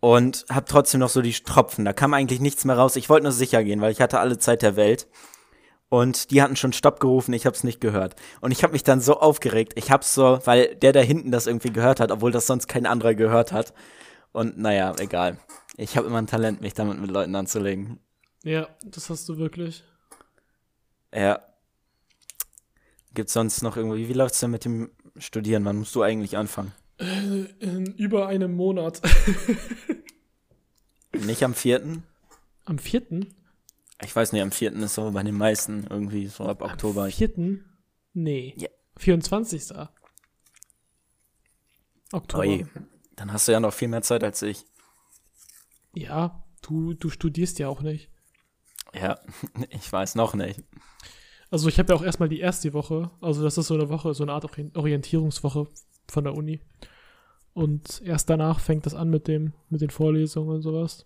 [0.06, 1.84] und hab trotzdem noch so die Tropfen.
[1.84, 2.96] Da kam eigentlich nichts mehr raus.
[2.96, 5.08] Ich wollte nur sicher gehen, weil ich hatte alle Zeit der Welt.
[5.90, 8.14] Und die hatten schon Stopp gerufen, ich hab's nicht gehört.
[8.40, 9.74] Und ich hab mich dann so aufgeregt.
[9.76, 12.86] Ich hab's so, weil der da hinten das irgendwie gehört hat, obwohl das sonst kein
[12.86, 13.74] anderer gehört hat.
[14.32, 15.40] Und naja, egal.
[15.76, 18.00] Ich habe immer ein Talent, mich damit mit Leuten anzulegen.
[18.44, 19.84] Ja, das hast du wirklich.
[21.16, 21.40] Ja.
[23.16, 25.66] Gibt's sonst noch irgendwie, wie läuft's denn mit dem Studieren?
[25.66, 26.74] Wann musst du eigentlich anfangen?
[27.00, 29.02] Äh, In über einem Monat.
[31.26, 32.04] Nicht am vierten?
[32.66, 33.28] Am 4.
[34.04, 37.06] Ich weiß nicht, am vierten ist so bei den meisten irgendwie so ab Oktober.
[37.06, 37.60] Am 4.
[38.14, 38.54] Nee.
[38.58, 38.70] Ja.
[38.98, 39.72] 24.
[42.12, 42.44] Oktober.
[42.44, 42.66] Oi,
[43.16, 44.66] dann hast du ja noch viel mehr Zeit als ich.
[45.94, 48.10] Ja, du, du studierst ja auch nicht.
[48.94, 49.20] Ja,
[49.70, 50.64] ich weiß noch nicht.
[51.52, 54.14] Also ich habe ja auch erstmal die erste Woche, also das ist so eine Woche,
[54.14, 55.68] so eine Art Orien- Orientierungswoche
[56.08, 56.60] von der Uni.
[57.54, 61.06] Und erst danach fängt das an mit dem, mit den Vorlesungen und sowas.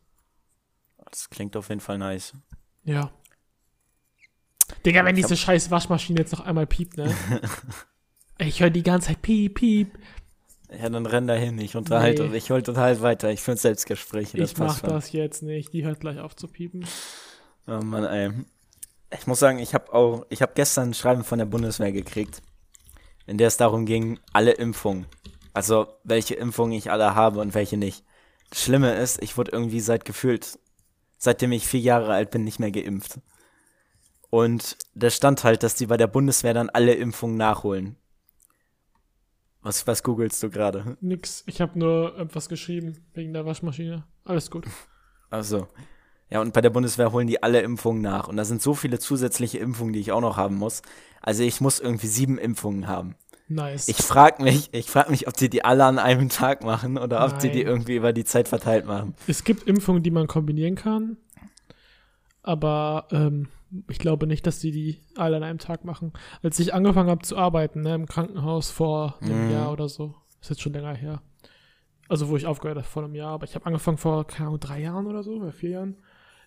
[1.09, 2.33] Das klingt auf jeden Fall nice.
[2.83, 3.11] Ja.
[4.85, 7.13] Digga, wenn diese scheiß Waschmaschine jetzt noch einmal piept, ne?
[8.37, 9.97] ich höre die ganze Zeit piep, piep.
[10.71, 11.57] Ja, dann renn da hin.
[11.57, 12.37] Ich unterhalte, Nee.
[12.37, 13.31] ich hol halt weiter.
[13.31, 14.37] Ich führe Selbstgespräche.
[14.37, 14.89] Das ich mach schon.
[14.89, 15.73] das jetzt nicht.
[15.73, 16.85] Die hört gleich auf zu piepen.
[17.65, 18.31] Oh Mann, ey.
[19.17, 22.43] Ich muss sagen, ich habe auch, ich habe gestern ein Schreiben von der Bundeswehr gekriegt,
[23.25, 25.07] in der es darum ging, alle Impfungen.
[25.53, 28.03] Also, welche Impfungen ich alle habe und welche nicht.
[28.51, 30.59] Das Schlimme ist, ich wurde irgendwie seit gefühlt,
[31.19, 33.19] seitdem ich vier Jahre alt bin, nicht mehr geimpft.
[34.31, 37.95] Und da stand halt, dass die bei der Bundeswehr dann alle Impfungen nachholen.
[39.61, 40.97] Was, was googelst du gerade?
[41.01, 41.43] Nix.
[41.45, 44.05] Ich habe nur etwas geschrieben wegen der Waschmaschine.
[44.23, 44.65] Alles gut.
[45.29, 45.67] Also,
[46.29, 48.27] ja, und bei der Bundeswehr holen die alle Impfungen nach.
[48.27, 50.81] Und da sind so viele zusätzliche Impfungen, die ich auch noch haben muss.
[51.21, 53.15] Also ich muss irgendwie sieben Impfungen haben.
[53.51, 53.87] Nice.
[53.87, 57.25] Ich frag mich, ich frag mich, ob die die alle an einem Tag machen oder
[57.25, 59.15] ob die die irgendwie über die Zeit verteilt machen.
[59.27, 61.17] es gibt Impfungen, die man kombinieren kann.
[62.41, 63.47] Aber ähm,
[63.89, 66.13] ich glaube nicht, dass die die alle an einem Tag machen.
[66.41, 69.51] Als ich angefangen habe zu arbeiten, ne, im Krankenhaus vor einem Mhm.
[69.51, 71.21] Jahr oder so, ist jetzt schon länger her.
[72.07, 74.59] Also wo ich aufgehört habe vor einem Jahr, aber ich habe angefangen vor, keine Ahnung,
[74.59, 75.97] drei Jahren oder so, oder vier Jahren.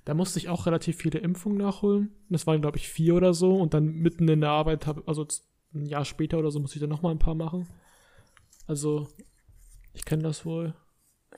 [0.05, 2.11] Da musste ich auch relativ viele Impfungen nachholen.
[2.29, 3.55] Das waren, glaube ich, vier oder so.
[3.55, 5.25] Und dann mitten in der Arbeit, hab, also
[5.75, 7.67] ein Jahr später oder so, musste ich dann nochmal ein paar machen.
[8.67, 9.09] Also,
[9.93, 10.75] ich kenne das wohl.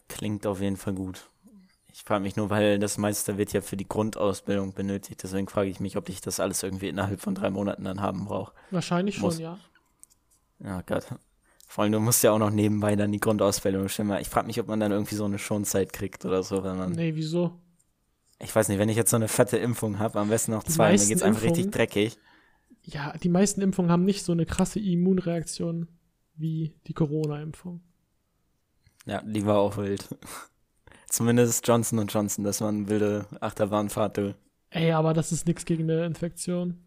[0.09, 1.31] Klingt auf jeden Fall gut.
[1.92, 5.23] Ich frage mich nur, weil das meiste wird ja für die Grundausbildung benötigt.
[5.23, 8.25] Deswegen frage ich mich, ob ich das alles irgendwie innerhalb von drei Monaten dann haben
[8.25, 8.53] brauche.
[8.73, 9.35] Wahrscheinlich Muss.
[9.35, 9.59] schon, ja.
[10.59, 11.07] Ja, Gott.
[11.68, 14.18] Vor allem, du musst ja auch noch nebenbei dann die Grundausbildung stimmen.
[14.20, 16.92] Ich frage mich, ob man dann irgendwie so eine Schonzeit kriegt oder so, wenn man.
[16.92, 17.53] Nee, wieso?
[18.40, 20.73] Ich weiß nicht, wenn ich jetzt so eine fette Impfung habe, am besten noch Die
[20.73, 22.18] zwei, mir meisten geht's einfach richtig dreckig.
[22.85, 25.88] Ja, die meisten Impfungen haben nicht so eine krasse Immunreaktion
[26.37, 27.81] wie die Corona-Impfung.
[29.07, 30.09] Ja, die war auch wild.
[31.09, 34.35] Zumindest Johnson Johnson, das war eine wilde Achterbahnfahrt, du.
[34.70, 36.83] Ey, aber das ist nichts gegen eine Infektion.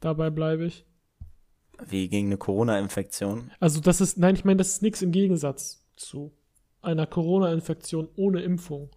[0.00, 0.86] Dabei bleibe ich.
[1.86, 3.50] Wie gegen eine Corona-Infektion.
[3.60, 6.32] Also das ist, nein, ich meine, das ist nichts im Gegensatz zu
[6.80, 8.90] einer Corona-Infektion ohne Impfung.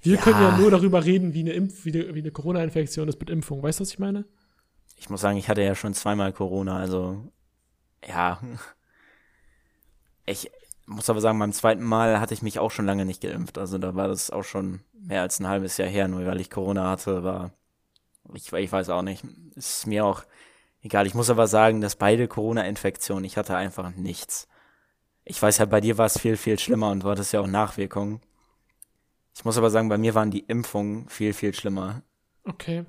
[0.00, 0.20] Wir Ja.
[0.22, 3.30] können ja nur darüber reden, wie eine, Impf wie eine, wie eine Corona-Infektion ist mit
[3.30, 3.62] Impfung.
[3.62, 4.24] Weißt du, was ich meine?
[4.96, 7.32] Ich muss sagen, ich hatte ja schon zweimal Corona, also
[8.06, 8.40] ja.
[10.26, 10.50] Ich
[10.86, 13.58] muss aber sagen, beim zweiten Mal hatte ich mich auch schon lange nicht geimpft.
[13.58, 16.50] Also da war das auch schon mehr als ein halbes Jahr her, nur weil ich
[16.50, 17.52] Corona hatte, war.
[18.34, 19.24] Ich, ich weiß auch nicht.
[19.56, 20.22] Ist mir auch
[20.82, 21.06] egal.
[21.06, 24.48] Ich muss aber sagen, dass beide Corona-Infektionen, ich hatte einfach nichts.
[25.24, 27.46] Ich weiß ja, bei dir war es viel, viel schlimmer und du hattest ja auch
[27.46, 28.20] Nachwirkungen.
[29.34, 32.02] Ich muss aber sagen, bei mir waren die Impfungen viel, viel schlimmer.
[32.44, 32.84] Okay,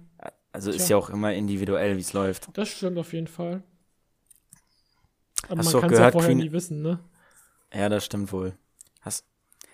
[0.51, 0.97] Also ist Tja.
[0.97, 2.49] ja auch immer individuell, wie es läuft.
[2.57, 3.63] das stimmt auf jeden Fall.
[5.49, 6.99] Aber Hast man auch kann es ja vorher Queen- nie wissen, ne?
[7.73, 8.53] Ja, das stimmt wohl.
[9.01, 9.25] Hast,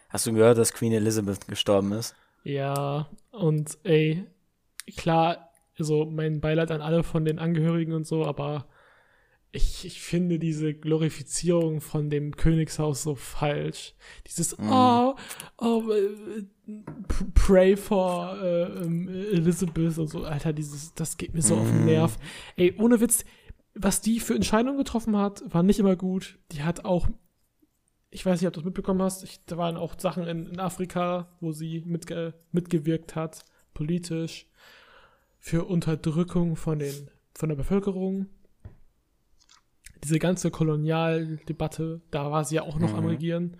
[0.10, 2.16] hast du gehört, dass Queen Elizabeth gestorben ist?
[2.44, 4.26] Ja, und ey,
[4.98, 8.68] klar, also mein Beileid an alle von den Angehörigen und so, aber
[9.52, 13.96] ich, ich finde diese Glorifizierung von dem Königshaus so falsch.
[14.28, 14.70] Dieses, Mhm.
[14.72, 15.16] oh,
[15.58, 16.46] oh, äh,
[17.34, 21.80] pray for äh, ähm, Elizabeth und so, Alter, dieses, das geht mir so auf den
[21.80, 21.86] Mhm.
[21.86, 22.18] Nerv.
[22.58, 23.26] Ey, ohne Witz,
[23.74, 26.38] was die für Entscheidungen getroffen hat, war nicht immer gut.
[26.52, 27.08] Die hat auch,
[28.12, 30.60] ich weiß nicht, ob du das mitbekommen hast, ich, da waren auch Sachen in, in
[30.60, 34.48] Afrika, wo sie mitge mitgewirkt hat, politisch,
[35.40, 38.28] für Unterdrückung von, den, von der Bevölkerung.
[40.04, 43.10] Diese ganze Kolonialdebatte, da war sie ja auch noch am Mhm.
[43.10, 43.58] Regieren.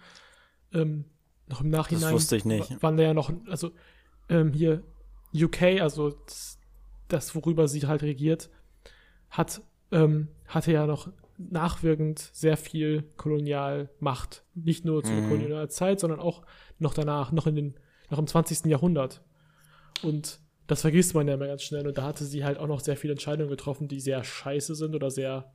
[0.74, 1.06] Ähm,
[1.48, 2.14] noch im Nachhinein.
[2.14, 2.70] wusste ich nicht.
[2.72, 3.72] wa- Waren da ja noch, also
[4.30, 4.84] ähm, hier
[5.34, 6.60] UK, also das,
[7.08, 8.50] das, worüber sie halt regiert,
[9.30, 14.44] hat, ähm, hatte ja noch nachwirkend sehr viel Kolonialmacht.
[14.56, 15.30] Nicht nur zu der Mhm.
[15.30, 16.44] Kolonialzeit, sondern auch
[16.78, 17.76] noch danach, noch in den,
[18.10, 18.66] noch im 20.
[18.70, 19.22] Jahrhundert.
[20.04, 21.88] Und das vergisst man ja immer ganz schnell.
[21.88, 24.94] Und da hatte sie halt auch noch sehr viele Entscheidungen getroffen, die sehr scheiße sind
[24.96, 25.52] oder sehr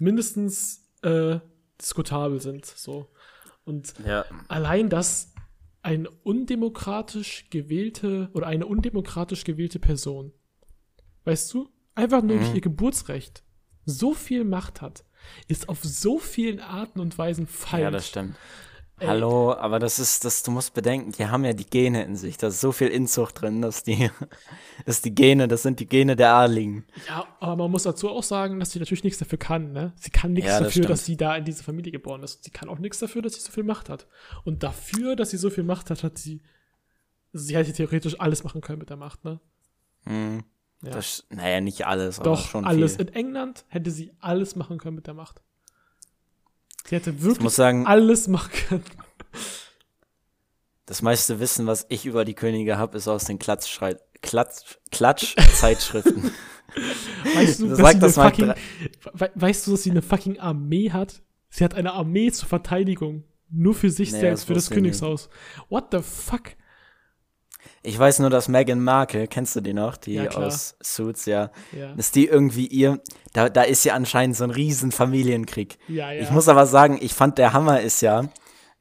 [0.00, 1.38] mindestens äh,
[1.80, 2.64] diskutabel sind.
[2.66, 3.10] So.
[3.64, 4.24] Und Ja.
[4.48, 5.32] allein, dass
[5.82, 10.32] ein undemokratisch gewählte oder eine undemokratisch gewählte Person,
[11.24, 12.54] weißt du, einfach nur durch Mhm.
[12.56, 13.42] ihr Geburtsrecht
[13.84, 15.04] so viel Macht hat,
[15.48, 17.82] ist auf so vielen Arten und Weisen falsch.
[17.82, 18.36] Ja, das stimmt.
[19.00, 19.08] Ey.
[19.08, 22.36] Hallo, aber das ist, das, du musst bedenken, die haben ja die Gene in sich.
[22.36, 24.08] Da ist so viel Inzucht drin, dass die,
[24.86, 26.84] dass die Gene, das sind die Gene der Adligen.
[27.08, 29.92] Ja, aber man muss dazu auch sagen, dass sie natürlich nichts dafür kann, ne?
[29.96, 30.90] Sie kann nichts Ja, das dafür, stimmt.
[30.90, 32.44] dass sie da in diese Familie geboren ist.
[32.44, 34.06] Sie kann auch nichts dafür, dass sie so viel Macht hat.
[34.44, 36.40] Und dafür, dass sie so viel Macht hat, hat sie.
[37.32, 39.40] Sie hätte theoretisch alles machen können mit der Macht, ne?
[40.04, 40.44] Hm.
[40.84, 40.90] Ja.
[40.90, 42.96] Das, naja, nicht alles, aber Doch, schon alles.
[42.96, 43.06] viel.
[43.08, 45.42] In England hätte sie alles machen können mit der Macht.
[46.90, 48.84] Die hätte Ich wirklich muss sagen, alles machen können.
[50.86, 56.30] das meiste Wissen, was ich über die Könige habe, ist aus den Klatschschrei Klatsch Klatsch-Zeitschriften.
[57.34, 58.54] Weißt du, dass sie das eine fucking,
[59.12, 61.22] we weißt du, dass sie eine fucking Armee hat?
[61.48, 63.22] Sie hat eine Armee zur Verteidigung.
[63.48, 64.78] Nur für sich Nee, selbst, für das ich nicht.
[64.78, 65.28] Königshaus.
[65.68, 66.42] What the fuck?
[67.84, 69.98] Ich weiß nur, dass Meghan Markle, kennst du die noch?
[69.98, 71.50] Die Ja, aus Suits, ja.
[71.72, 73.00] Ja, Dass die irgendwie ihr,
[73.34, 75.78] da, da ist ja anscheinend so ein riesen Familienkrieg.
[75.88, 76.10] ja.
[76.10, 76.22] ja.
[76.22, 78.24] Ich muss aber sagen, ich fand der Hammer ist ja,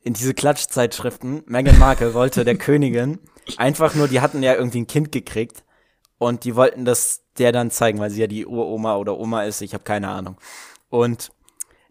[0.02, 3.20] in diese Klatschzeitschriften, Meghan Markle wollte der Königin
[3.58, 5.66] einfach nur, die hatten ja irgendwie ein Kind gekriegt
[6.18, 9.62] und die wollten das der dann zeigen, weil sie ja die Uroma oder Oma ist,
[9.62, 10.38] ich habe keine Ahnung.
[10.90, 11.32] Und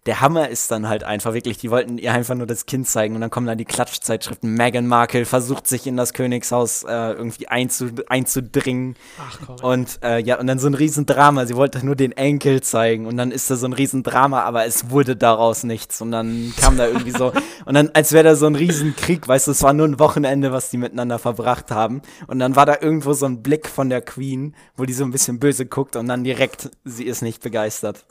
[0.06, 3.14] der Hammer ist dann halt einfach wirklich, die wollten ihr einfach nur das Kind zeigen
[3.14, 4.52] und dann kommen dann die Klatschzeitschriften.
[4.52, 8.96] Meghan Markle versucht sich in das Königshaus äh, irgendwie einzu, einzudringen.
[9.20, 9.56] Ach komm.
[9.62, 11.46] Und äh, ja, und dann so ein Riesendrama.
[11.46, 14.90] Sie wollte nur den Enkel zeigen und dann ist da so ein Riesendrama, aber es
[14.90, 16.00] wurde daraus nichts.
[16.00, 17.32] Und dann kam da irgendwie so,
[17.64, 20.50] und dann, als wäre da so ein Riesenkrieg, weißt du, es war nur ein Wochenende,
[20.50, 22.02] was die miteinander verbracht haben.
[22.26, 25.12] Und dann war da irgendwo so ein Blick von der Queen, wo die so ein
[25.12, 28.04] bisschen böse guckt und dann direkt, sie ist nicht begeistert.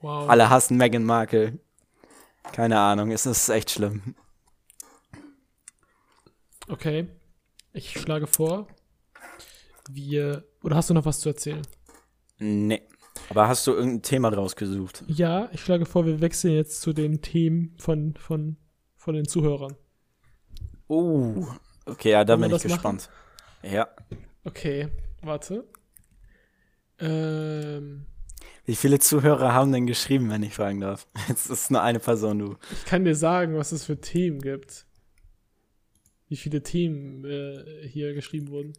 [0.00, 0.28] Wow.
[0.28, 1.58] Alle hassen Meghan Markle.
[2.52, 4.14] Keine Ahnung, es ist echt schlimm.
[6.68, 7.08] Okay.
[7.72, 8.66] Ich schlage vor,
[9.90, 10.44] wir.
[10.62, 11.62] Oder hast du noch was zu erzählen?
[12.38, 12.82] Nee.
[13.30, 15.04] Aber hast du irgendein Thema rausgesucht?
[15.06, 18.56] Ja, ich schlage vor, wir wechseln jetzt zu den Themen von, von,
[18.96, 19.76] von den Zuhörern.
[20.86, 21.46] Oh.
[21.84, 23.10] Okay, ja, da bin ich gespannt.
[23.62, 23.88] Ja.
[24.44, 24.88] Okay,
[25.22, 25.66] warte.
[26.98, 28.06] Ähm,
[28.68, 31.08] Wie viele Zuhörer haben denn geschrieben, wenn ich fragen darf?
[31.28, 32.56] Jetzt ist nur eine Person, du.
[32.70, 34.84] ich kann dir sagen, was es für Themen gibt.
[36.28, 38.74] Wie viele Themen äh, hier geschrieben wurden.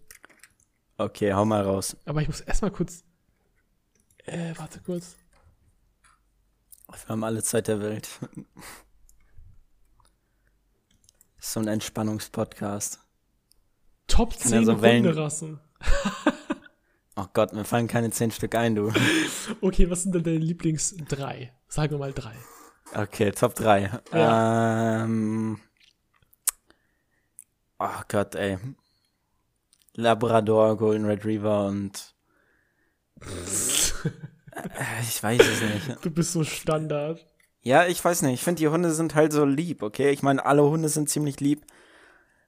[0.97, 1.97] Okay, hau mal raus.
[2.05, 3.03] Aber ich muss erstmal kurz.
[4.25, 5.15] Äh, warte kurz.
[6.87, 8.07] Wir haben alle Zeit der Welt.
[11.41, 12.99] So ein Entspannungspodcast.
[14.07, 15.05] Top kann ja 10 so Wellen-
[17.19, 18.93] Oh Gott, mir fallen keine zehn Stück ein, du.
[19.61, 21.51] Okay, was sind denn deine Lieblings drei?
[21.67, 22.33] Sagen wir mal drei.
[22.93, 23.99] Okay, Top 3.
[24.13, 25.03] Ja.
[25.03, 25.59] Ähm.
[27.77, 28.57] Oh Gott, ey.
[29.95, 32.15] Labrador, Golden Retriever und.
[35.01, 36.03] Ich weiß es nicht.
[36.05, 37.25] Du bist so Standard.
[37.61, 38.33] Ja, ich weiß nicht.
[38.33, 40.09] Ich finde, die Hunde sind halt so lieb, okay?
[40.09, 41.65] Ich meine, alle Hunde sind ziemlich lieb.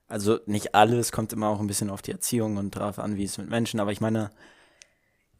[0.10, 3.16] Also nicht alle, es kommt immer auch ein bisschen auf die Erziehung und drauf an,
[3.16, 4.32] wie es mit Menschen, aber ich meine,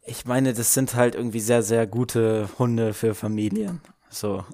[0.04, 3.80] ich meine, das sind halt irgendwie sehr, sehr gute Hunde für Familien.
[4.10, 4.44] So,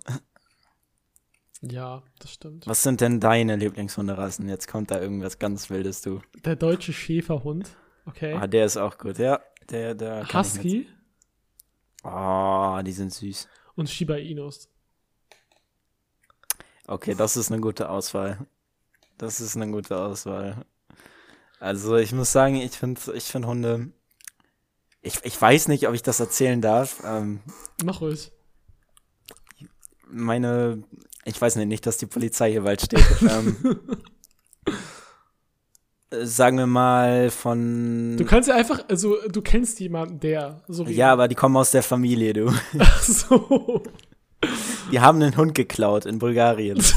[1.61, 2.67] Ja, das stimmt.
[2.67, 4.49] was sind denn deine Lieblingshunderassen?
[4.49, 6.21] Jetzt kommt da irgendwas ganz Wildes, du.
[6.45, 7.71] Der deutsche Schäferhund.
[8.07, 8.35] Okay.
[8.35, 9.41] Ah, der ist auch gut, ja.
[9.71, 10.27] Der, der.
[10.33, 10.87] Husky
[12.05, 13.49] Oh, die sind süß.
[13.75, 14.69] und Shiba Inus.
[16.87, 18.47] Okay, das ist eine gute Auswahl.
[19.19, 20.65] Das ist eine gute Auswahl.
[21.61, 23.91] Also ich muss sagen, ich finde ich find Hunde.
[25.03, 27.03] Ich, ich weiß nicht, ob ich das erzählen darf.
[27.05, 27.41] Ähm,
[27.85, 28.33] Mach ruhig.
[30.11, 30.83] meine,
[31.25, 33.05] ich weiß nicht, nicht, dass die Polizei hier bald steht.
[33.23, 33.57] ähm,
[36.11, 38.17] äh, sagen wir mal von.
[38.17, 40.95] Du kannst ja einfach, also du kennst jemanden, der so wie.
[40.95, 42.53] ja, aber die kommen aus der Familie, du.
[42.79, 43.83] Ach so.
[44.91, 46.83] Die haben einen Hund geklaut in Bulgarien.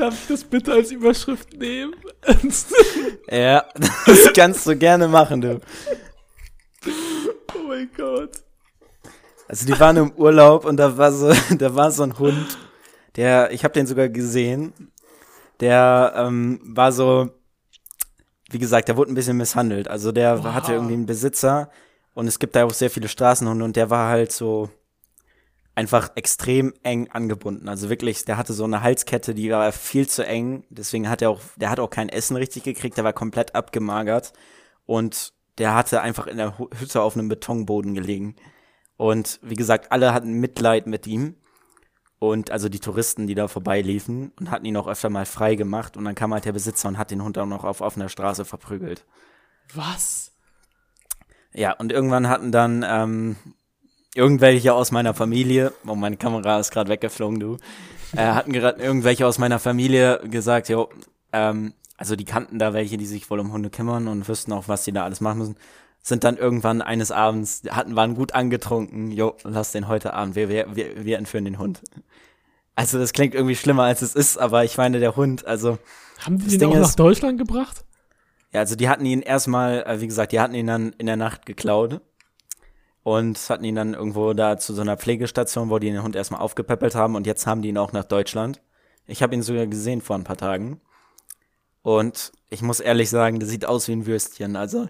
[0.00, 1.94] Darf ich das bitte als Überschrift nehmen?
[3.30, 3.66] ja,
[4.06, 5.60] das kannst du gerne machen, du.
[7.54, 8.30] oh mein Gott.
[9.46, 12.56] Also die waren im Urlaub und da war so, da war so ein Hund,
[13.16, 14.72] der, ich habe den sogar gesehen,
[15.60, 17.28] der ähm, war so,
[18.48, 19.86] wie gesagt, der wurde ein bisschen misshandelt.
[19.86, 20.54] Also der Wow.
[20.54, 21.70] hatte irgendwie einen Besitzer
[22.14, 24.70] und es gibt da auch sehr viele Straßenhunde und der war halt so
[25.74, 27.68] einfach extrem eng angebunden.
[27.68, 30.64] Also wirklich, der hatte so eine Halskette, die war viel zu eng.
[30.68, 34.32] Deswegen hat er auch, der hat auch kein Essen richtig gekriegt, der war komplett abgemagert
[34.86, 38.36] und der hatte einfach in der Hütte auf einem Betonboden gelegen.
[38.96, 41.36] Und wie gesagt, alle hatten Mitleid mit ihm.
[42.18, 45.96] Und also die Touristen, die da vorbeiliefen und hatten ihn auch öfter mal frei gemacht.
[45.96, 48.44] Und dann kam halt der Besitzer und hat den Hund auch noch auf offener Straße
[48.44, 49.06] verprügelt.
[49.74, 50.32] Was?
[51.54, 53.36] Ja, und irgendwann hatten dann ähm,
[54.14, 57.56] irgendwelche aus meiner Familie, oh, meine Kamera ist gerade weggeflogen, du,
[58.16, 60.88] äh, hatten gerade irgendwelche aus meiner Familie gesagt, jo,
[61.32, 64.68] ähm, also die kannten da welche, die sich wohl um Hunde kümmern und wüssten auch,
[64.68, 65.56] was die da alles machen müssen.
[66.02, 70.48] Sind dann irgendwann eines Abends, hatten, waren gut angetrunken, jo, lass den heute Abend, wir,
[70.48, 71.82] wir, wir, wir entführen den Hund.
[72.74, 75.78] Also das klingt irgendwie schlimmer, als es ist, aber ich meine, der Hund, also
[76.24, 77.84] Haben die den Ding auch nach ist- Deutschland gebracht?
[78.52, 81.16] Ja, also die hatten ihn erstmal, äh, wie gesagt, die hatten ihn dann in der
[81.16, 82.00] Nacht geklaut.
[83.02, 86.40] Und hatten ihn dann irgendwo da zu so einer Pflegestation, wo die den Hund erstmal
[86.40, 88.60] aufgepäppelt haben und jetzt haben die ihn auch nach Deutschland.
[89.06, 90.80] Ich habe ihn sogar gesehen vor ein paar Tagen.
[91.82, 94.54] Und ich muss ehrlich sagen, der sieht aus wie ein Würstchen.
[94.54, 94.88] Also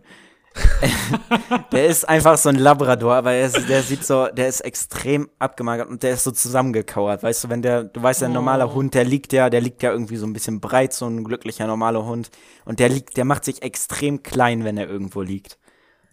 [1.73, 5.31] der ist einfach so ein Labrador, aber er ist, der sieht so, der ist extrem
[5.39, 7.23] abgemagert und der ist so zusammengekauert.
[7.23, 8.75] Weißt du, wenn der, du weißt, der normale Oh.
[8.75, 11.69] Hund, der liegt ja, der liegt ja irgendwie so ein bisschen breit, so ein glücklicher
[11.69, 12.31] normaler Hund.
[12.65, 15.60] Und der liegt, der macht sich extrem klein, wenn er irgendwo liegt.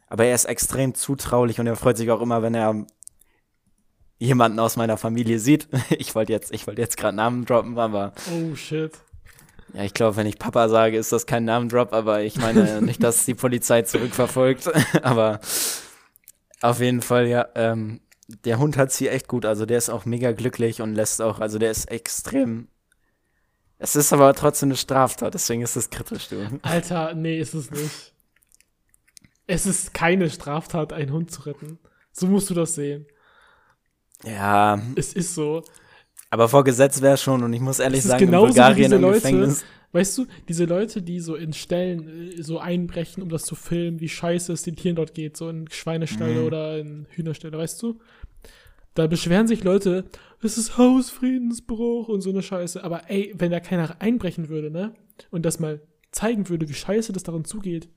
[0.08, 2.86] Aber er ist extrem zutraulich und er freut sich auch immer, wenn er
[4.17, 5.67] jemanden aus meiner Familie sieht.
[5.89, 8.93] Ich wollte jetzt, ich wollte jetzt gerade Namen droppen, aber Oh shit.
[9.74, 13.04] ja, ich glaube, wenn ich Papa sage, ist das kein Namendrop, aber ich meine nicht,
[13.04, 14.72] dass die Polizei zurückverfolgt.
[15.04, 15.39] aber
[16.62, 18.02] auf jeden Fall, ja, ähm,
[18.46, 19.46] der Hund hat sie echt gut.
[19.46, 22.67] Also der ist auch mega glücklich und lässt auch, also der ist extrem.
[23.80, 26.60] Es ist aber trotzdem eine Straftat, deswegen ist es kritisch, du.
[26.63, 28.13] Alter, nee, ist es nicht.
[29.48, 31.80] Es ist keine Straftat, einen Hund zu retten.
[32.12, 33.06] So musst du das sehen.
[34.26, 35.64] Ja, Es ist so.
[36.30, 38.96] aber vor Gesetz wäre schon und ich muss ehrlich Es ist sagen, in Bulgarien diese
[38.96, 39.64] im Leute, Gefängnis.
[39.94, 44.00] Weißt du, diese Leute, die so in Stellen äh, so einbrechen, um das zu filmen,
[44.02, 46.46] wie scheiße es den Tieren dort geht, so in Schweinestalle Mhm.
[46.46, 48.00] oder in Hühnerställe, weißt du?
[48.96, 50.06] Da beschweren sich Leute,
[50.42, 52.84] es ist Hausfriedensbruch und so eine Scheiße.
[52.84, 54.94] Aber ey, wenn da keiner einbrechen würde, ne?
[55.32, 55.82] Und das mal
[56.12, 57.88] zeigen würde, wie scheiße das darin zugeht,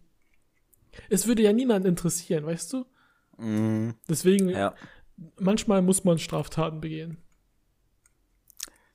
[1.09, 2.87] es würde ja niemand interessieren, weißt du?
[3.39, 4.75] Mm, Deswegen, ja,
[5.39, 7.19] manchmal muss man Straftaten begehen.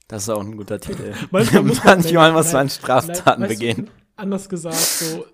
[0.07, 1.13] das ist auch ein guter Titel.
[1.31, 3.89] Manchmal muss man- Manchmal muss man Straftaten Nein, weißt du, begehen.
[4.15, 5.25] anders gesagt, so,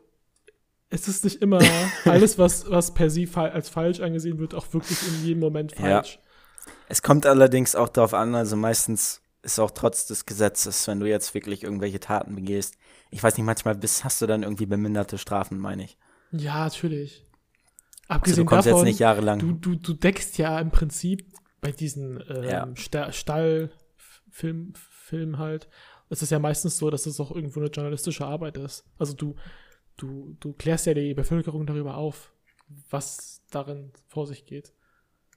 [0.90, 1.60] es ist nicht immer
[2.06, 6.02] alles, was, was per se als falsch angesehen wird, auch wirklich in jedem Moment Ja.
[6.02, 6.20] falsch.
[6.88, 11.08] Es kommt allerdings auch darauf an, also meistens ist auch trotz des Gesetzes, wenn du
[11.08, 12.76] jetzt wirklich irgendwelche Taten begehst,
[13.10, 15.98] ich weiß nicht, manchmal bist, hast du dann irgendwie beminderte Strafen, meine ich.
[16.32, 17.26] Ja, natürlich.
[18.08, 19.40] Also du Abgesehen kommst davon, jetzt nicht jahrelang.
[19.40, 21.26] du, du, du deckst ja im Prinzip
[21.62, 22.68] bei diesen ähm, Ja.
[22.76, 25.68] Sta Stallfilmen Film halt,
[26.10, 28.86] es ist ja meistens so, dass es auch irgendwo eine journalistische Arbeit ist.
[28.98, 29.36] Also du,
[29.98, 32.34] du, du klärst ja die Bevölkerung darüber auf,
[32.90, 34.74] was darin vor sich geht.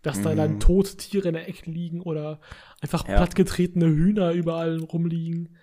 [0.02, 0.36] Dass da Mhm.
[0.36, 2.40] dann tote Tiere in der Ecke liegen oder
[2.80, 3.16] einfach Ja.
[3.16, 5.56] plattgetretene Hühner überall rumliegen.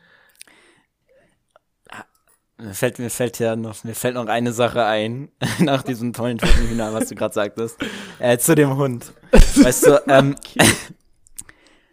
[2.63, 6.37] Mir fällt, mir fällt ja noch, mir fällt noch eine Sache ein, nach diesem tollen
[6.39, 7.77] Hühner, was du gerade sagtest.
[8.19, 9.13] Äh, zu dem Hund.
[9.55, 10.35] Weißt du, ähm,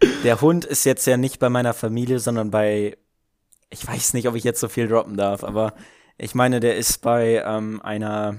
[0.25, 2.99] der Hund ist jetzt ja nicht bei meiner Familie, sondern bei,
[3.71, 5.73] ich weiß nicht, ob ich jetzt so viel droppen darf, aber
[6.19, 8.37] ich meine, der ist bei ähm, einer,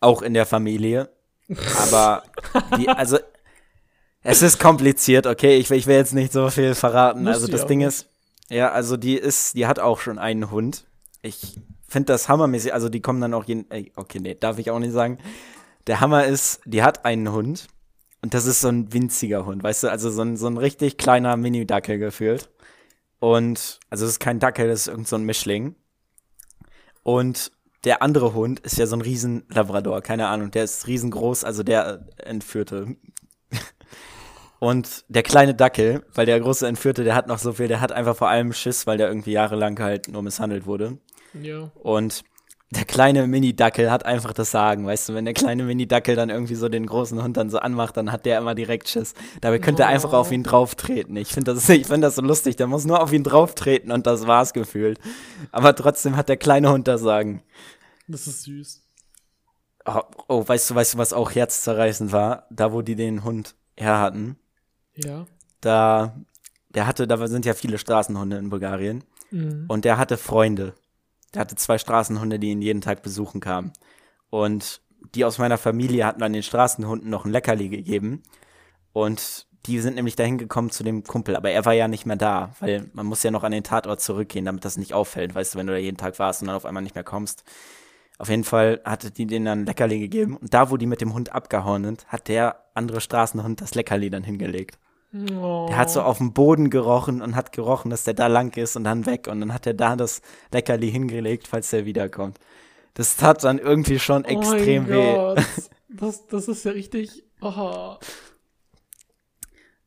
[0.00, 1.10] auch in der Familie,
[1.82, 2.22] aber
[2.78, 3.18] die, also,
[4.22, 7.24] es ist kompliziert, okay, ich, will- ich will jetzt nicht so viel verraten.
[7.24, 7.88] Musst also das Ding nicht.
[7.88, 8.08] ist,
[8.50, 10.86] ja, also die ist, die hat auch schon einen Hund.
[11.22, 11.56] Ich
[11.88, 14.78] finde das hammermäßig, also die kommen dann auch jeden, ey, okay, nee, darf ich auch
[14.78, 15.18] nicht sagen.
[15.86, 17.68] Der Hammer ist, die hat einen Hund
[18.22, 20.96] und das ist so ein winziger Hund, weißt du, also so ein, so ein richtig
[20.96, 22.50] kleiner Mini-Dackel gefühlt.
[23.18, 25.76] Und, also es ist kein Dackel, das ist irgend so ein Mischling.
[27.02, 27.52] Und
[27.84, 31.62] der andere Hund ist ja so ein riesen Labrador, keine Ahnung, der ist riesengroß, also
[31.62, 32.96] der Entführte.
[34.64, 37.92] Und der kleine Dackel, weil der große Entführte, der hat noch so viel, der hat
[37.92, 40.96] einfach vor allem Schiss, weil der irgendwie jahrelang halt nur misshandelt wurde.
[41.34, 41.70] Ja.
[41.82, 42.22] Und
[42.70, 46.54] der kleine Mini-Dackel hat einfach das Sagen, weißt du, wenn der kleine Mini-Dackel dann irgendwie
[46.54, 49.12] so den großen Hund dann so anmacht, dann hat der immer direkt Schiss.
[49.42, 50.16] Dabei könnte er einfach Oh.
[50.16, 51.14] auf ihn drauftreten.
[51.16, 54.06] Ich finde das, ich find das so lustig, der muss nur auf ihn drauftreten und
[54.06, 54.98] das war's gefühlt.
[55.52, 57.42] Aber trotzdem hat der kleine Hund das Sagen.
[58.08, 58.82] Das ist süß.
[59.84, 62.46] Oh, oh, weißt du, weißt du, was auch herzzerreißend war?
[62.50, 64.38] Da, wo die den Hund her hatten,
[64.96, 65.26] Ja.
[65.60, 66.14] da,
[66.68, 69.04] der hatte, da sind ja viele Straßenhunde in Bulgarien.
[69.30, 69.64] Mhm.
[69.68, 70.74] Und der hatte Freunde.
[71.32, 73.72] Der hatte zwei Straßenhunde, die ihn jeden Tag besuchen kamen.
[74.30, 74.80] Und
[75.14, 78.22] die aus meiner Familie hatten dann den Straßenhunden noch ein Leckerli gegeben.
[78.92, 81.36] Und die sind nämlich dahin gekommen zu dem Kumpel.
[81.36, 84.00] Aber er war ja nicht mehr da, weil man muss ja noch an den Tatort
[84.00, 86.56] zurückgehen, damit das nicht auffällt, weißt du, wenn du da jeden Tag warst und dann
[86.56, 87.44] auf einmal nicht mehr kommst.
[88.18, 90.36] Auf jeden Fall hatte die denen dann ein Leckerli gegeben.
[90.36, 94.10] Und da, wo die mit dem Hund abgehauen sind, hat der andere Straßenhund das Leckerli
[94.10, 94.78] dann hingelegt.
[95.14, 95.66] Oh.
[95.68, 98.74] Der hat so auf dem Boden gerochen und hat gerochen, dass der da lang ist
[98.76, 99.28] und dann weg.
[99.28, 102.38] Und dann hat er da das Leckerli hingelegt, falls der wiederkommt.
[102.94, 105.42] Das tat dann irgendwie schon extrem oh weh.
[105.96, 107.22] Das, das ist ja richtig.
[107.40, 107.94] Oh.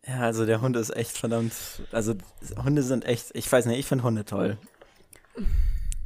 [0.08, 1.52] Ja, also der Hund ist echt verdammt.
[1.92, 2.14] Also
[2.64, 4.58] Hunde sind echt, ich weiß nicht, ich finde Hunde toll.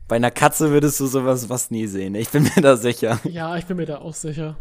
[0.08, 2.16] Bei einer Katze würdest du sowas was nie sehen.
[2.16, 3.20] Ich bin mir da sicher.
[3.26, 4.58] Ja, ich bin mir da auch sicher.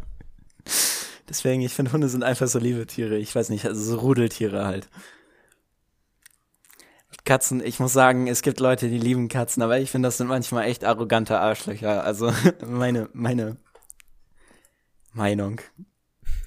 [1.30, 3.16] Deswegen, ich finde Hunde sind einfach so liebe Tiere.
[3.16, 4.90] Ich weiß nicht, also so Rudeltiere halt.
[7.24, 10.26] Katzen, ich muss sagen, es gibt Leute, die lieben Katzen, aber ich finde, das sind
[10.26, 12.04] manchmal echt arrogante Arschlöcher.
[12.04, 12.32] Also
[12.66, 13.56] meine, meine,
[15.12, 15.60] Meinung.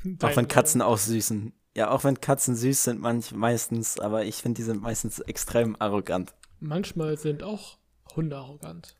[0.04, 1.54] Deine auch wenn Katzen auch süßen.
[1.76, 5.76] Ja, auch wenn Katzen süß sind, manch meistens, aber ich finde, die sind meistens extrem
[5.80, 6.34] arrogant.
[6.60, 7.78] Manchmal sind auch
[8.16, 8.96] Hunde arrogant.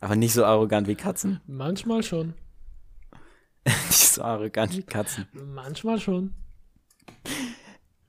[0.00, 1.40] Aber nicht so arrogant wie Katzen.
[1.46, 2.34] Manchmal schon.
[4.00, 5.26] nicht so arrogant wie Katzen.
[5.32, 6.34] Manchmal schon.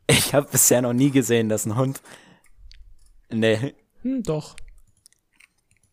[0.07, 2.01] Ich habe bisher noch nie gesehen, dass ein Hund.
[3.31, 3.73] Nee.
[4.01, 4.55] Hm, doch.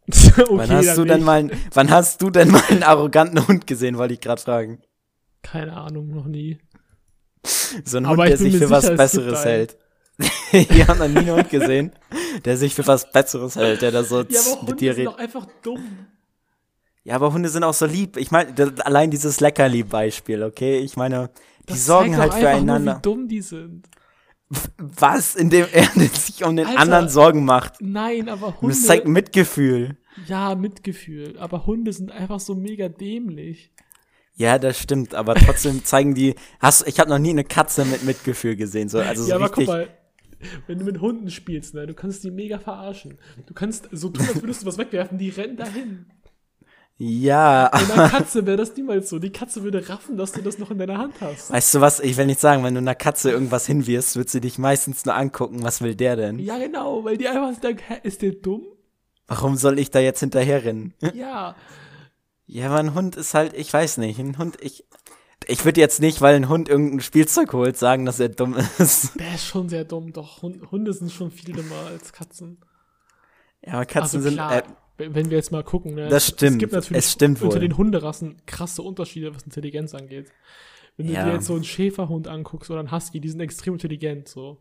[0.49, 3.97] wann hast du denn mal, einen- wann hast du denn mal einen arroganten Hund gesehen,
[3.99, 4.83] wollte ich gerade fragen.
[5.43, 6.59] Keine Ahnung, noch nie.
[7.85, 9.77] So ein Aber Hund, der sich für was sicher, gibt Besseres hält.
[10.53, 11.93] ich habe noch nie einen Hund gesehen,
[12.45, 15.01] der sich für was Besseres hält, der da so Ja, aber mit Hunde dir sind
[15.07, 15.15] redet.
[15.15, 16.07] doch einfach dumm.
[17.03, 18.17] Ja, aber Hunde sind auch so lieb.
[18.17, 18.53] Ich meine,
[18.85, 20.79] allein dieses Leckerli-Beispiel, okay?
[20.81, 21.31] Ich meine,
[21.63, 22.93] die Das sorgen halt füreinander.
[22.93, 23.89] Nur, wie dumm die sind.
[24.79, 25.35] Was?
[25.37, 26.81] Indem er sich um den Alter.
[26.81, 27.75] anderen Sorgen macht.
[27.81, 28.75] Nein, aber Und Hunde.
[28.75, 29.97] es zeigt Mitgefühl.
[30.27, 31.39] ja, Mitgefühl.
[31.39, 33.73] Aber Hunde sind einfach so mega dämlich.
[34.35, 36.35] Ja, das stimmt, aber trotzdem zeigen die.
[36.61, 39.45] Hast, ich habe noch nie eine Katze mit Mitgefühl gesehen, so also so ja, aber
[39.47, 39.67] richtig.
[39.67, 39.89] guck mal.
[40.67, 43.19] Wenn du mit Hunden spielst, ne, du kannst die mega verarschen.
[43.47, 46.07] Du kannst so tun, als würdest du was wegwerfen, die rennen dahin.
[47.03, 49.19] Ja, Bei einer Katze wäre das niemals so.
[49.19, 51.51] Die Katze würde raffen, dass du das noch in deiner Hand hast.
[51.51, 51.99] weißt du was?
[52.01, 55.15] Ich will nicht sagen, wenn du einer Katze irgendwas hinwirfst, wird sie dich meistens nur
[55.15, 55.63] angucken.
[55.63, 56.39] Was will der denn?
[56.39, 58.65] Ja, genau, weil die einfach denken, hä, ist der dumm?
[59.29, 60.93] Warum soll ich da jetzt hinterherrennen?
[61.15, 61.57] Ja.
[62.47, 64.85] Ja, aber ein Hund ist halt, ich weiß nicht, ein Hund, ich.
[65.47, 69.19] Ich würde jetzt nicht, weil ein Hund irgendein Spielzeug holt, sagen, dass er dumm ist.
[69.19, 70.43] Der ist schon sehr dumm, doch.
[70.43, 72.59] Hund- Hunde sind schon viel dümmer als Katzen.
[73.65, 74.35] Ja, aber Katzen Also sind.
[74.35, 74.63] klar, Äh,
[75.09, 77.61] wenn wir jetzt mal gucken, ne, Das stimmt, Es gibt natürlich es stimmt unter wohl.
[77.61, 80.31] den Hunderassen krasse Unterschiede, was Intelligenz angeht.
[80.97, 81.25] Wenn du Ja.
[81.25, 84.61] dir jetzt so einen Schäferhund anguckst oder einen Husky, die sind extrem intelligent, so.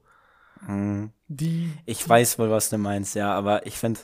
[0.65, 1.11] hm.
[1.27, 3.99] Die, Ich weiß wohl, was du meinst, ja, aber ich finde.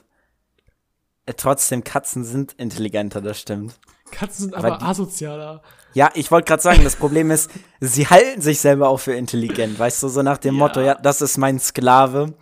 [1.28, 3.80] Äh, trotzdem, Katzen sind intelligenter, das stimmt.
[4.12, 5.64] Katzen sind Aber aber, die- asozialer.
[5.96, 9.80] Ja, ich wollte gerade sagen, das Problem ist, sie halten sich selber auch für intelligent,
[9.80, 10.60] weißt du, so nach dem Ja.
[10.60, 12.34] Motto, ja, das ist mein Sklave.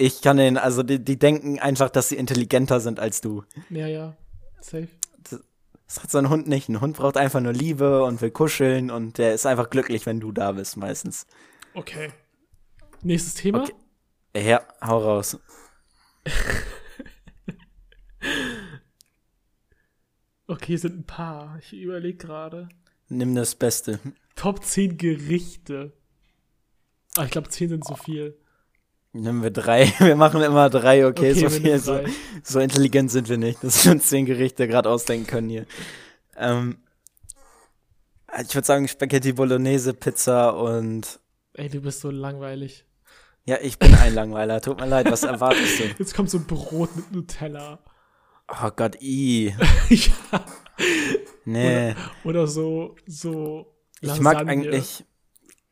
[0.00, 3.44] Ich kann den, also die, die denken einfach, dass sie intelligenter sind als du.
[3.68, 4.16] Ja, ja.
[4.62, 4.88] Safe.
[5.22, 6.70] Das hat so ein Hund nicht.
[6.70, 10.18] Ein Hund braucht einfach nur Liebe und will kuscheln und der ist einfach glücklich, wenn
[10.18, 11.26] du da bist, meistens.
[11.74, 12.08] Okay.
[13.02, 13.62] Nächstes Thema.
[13.62, 14.48] Okay.
[14.48, 15.38] Ja, hau raus.
[20.46, 21.60] Okay, sind ein paar.
[21.60, 22.68] Ich überlege gerade.
[23.08, 24.00] Nimm das Beste.
[24.34, 25.92] Top 10 Gerichte.
[27.16, 28.36] Ah, ich glaube, 10 sind zu viel.
[29.12, 29.86] Nehmen wir drei.
[29.98, 31.32] Wir machen immer drei, okay?
[31.34, 32.00] so, wir viel, so,
[32.44, 35.66] so intelligent sind wir nicht, dass wir uns zehn Gerichte gerade ausdenken können hier.
[36.36, 36.78] Ähm,
[38.40, 41.18] ich würde sagen Spaghetti Bolognese, Pizza und
[41.54, 42.84] Ey, du bist so langweilig.
[43.44, 44.60] ja, ich bin ein Langweiler.
[44.60, 45.84] Tut mir leid, was erwartest du?
[45.98, 47.80] Jetzt kommt so Brot mit Nutella.
[48.48, 49.54] Oh Gott, i.
[49.88, 50.44] ja.
[51.44, 51.94] Nee.
[52.22, 53.74] Oder so, so.
[54.00, 54.52] Ich mag Lasagne.
[54.52, 55.04] eigentlich.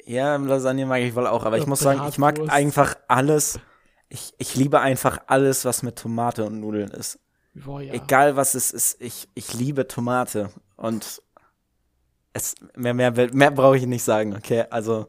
[0.09, 3.61] Ja, Lasagne mag ich wohl auch, aber ich muss sagen, ich mag einfach alles.
[4.09, 7.19] Ich, ich liebe einfach alles, was mit Tomate und Nudeln ist.
[7.53, 7.93] Boah, ja.
[7.93, 10.49] Egal was es ist, ich, ich liebe Tomate.
[10.77, 11.23] Und
[12.33, 14.65] es, mehr, mehr, mehr brauche ich nicht sagen, okay?
[14.71, 15.09] Also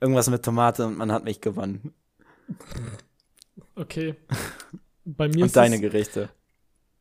[0.00, 1.92] irgendwas mit Tomate und man hat mich gewonnen.
[3.74, 4.16] Okay.
[5.04, 6.30] Bei mir Und deine es, Gerichte.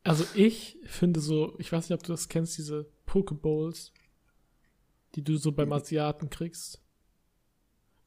[0.04, 3.94] Also ich finde so, ich weiß nicht, ob du das kennst, diese Pokebowls,
[5.16, 6.82] die du so beim Asiaten kriegst.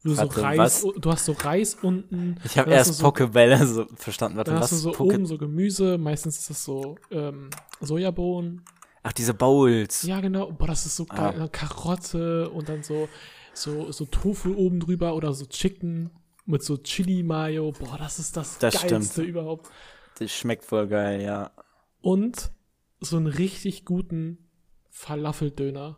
[0.05, 0.93] So Warte, Reis, was?
[0.99, 2.35] du hast so Reis unten.
[2.43, 4.37] Ich habe erst so, Pokebälle so verstanden.
[4.37, 4.71] Warte, Dann was?
[4.71, 7.49] hast du so Poke oben so Gemüse, meistens ist das so ähm,
[7.79, 8.63] Sojabohnen.
[9.01, 10.03] Ach, diese Bowls.
[10.03, 10.51] Ja, genau.
[10.51, 11.31] Boah, das ist so Ah.
[11.31, 11.49] geil.
[11.51, 13.07] Karotte und dann so,
[13.53, 16.09] so, so Tofu oben drüber oder so Chicken
[16.45, 17.71] mit so Chili-Mayo.
[17.71, 19.27] Boah, das ist das, Das Geilste stimmt.
[19.29, 19.69] überhaupt.
[20.19, 21.51] Das schmeckt voll geil, ja.
[22.01, 22.51] Und
[22.99, 24.37] so einen richtig guten
[24.89, 25.97] Falafeldöner.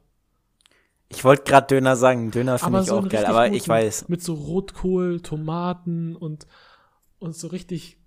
[1.10, 2.32] Ich wollte gerade Döner sagen.
[2.32, 4.10] Döner finde ich so auch geil, aber ich weiß.
[4.10, 6.48] Mit so Rotkohl, Tomaten und,
[7.20, 7.98] und so richtig,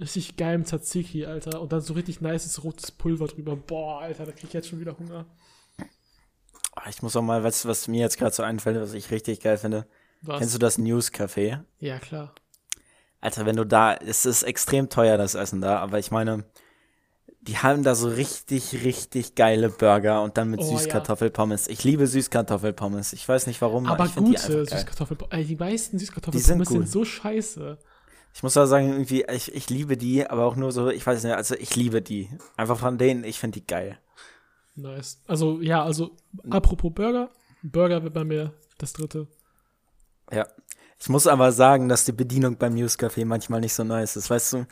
[0.00, 1.60] richtig geilem Tzatziki, Alter.
[1.60, 3.56] Und dann so richtig nices rotes Pulver drüber.
[3.56, 5.26] Boah, Alter, da krieg ich jetzt schon wieder Hunger.
[6.74, 9.40] Ah, Ich muss auch mal, was, was mir jetzt gerade so einfällt, was ich richtig
[9.40, 9.86] geil finde.
[10.22, 10.38] Was?
[10.38, 11.60] Kennst du das News Café?
[11.78, 12.34] ja, klar.
[13.22, 16.44] Alter, wenn du da, es ist extrem teuer, das Essen da, aber ich meine,
[17.42, 20.78] die haben da so richtig, richtig geile Burger und dann mit Oh, ja.
[20.78, 21.68] Süßkartoffelpommes.
[21.68, 23.12] Ich liebe Süßkartoffelpommes.
[23.14, 24.66] Ich weiß nicht warum, Aber ich die gute geil.
[24.68, 25.46] Süßkartoffelpommes.
[25.46, 27.78] Die meisten Die Süßkartoffelpommes sind sind, so scheiße.
[28.34, 31.24] Ich muss auch sagen, irgendwie, ich, ich liebe die, aber auch nur so, ich weiß
[31.24, 32.28] nicht, also ich liebe die.
[32.56, 33.98] Einfach von denen, ich finde die geil.
[34.76, 35.20] Nice.
[35.26, 36.16] Also, ja, also,
[36.48, 37.30] apropos Burger.
[37.62, 39.26] Burger wird bei mir das dritte.
[40.30, 40.46] Ja.
[40.98, 44.28] Ich muss aber sagen, dass die Bedienung beim News Café manchmal nicht so nice ist.
[44.28, 44.66] Weißt du,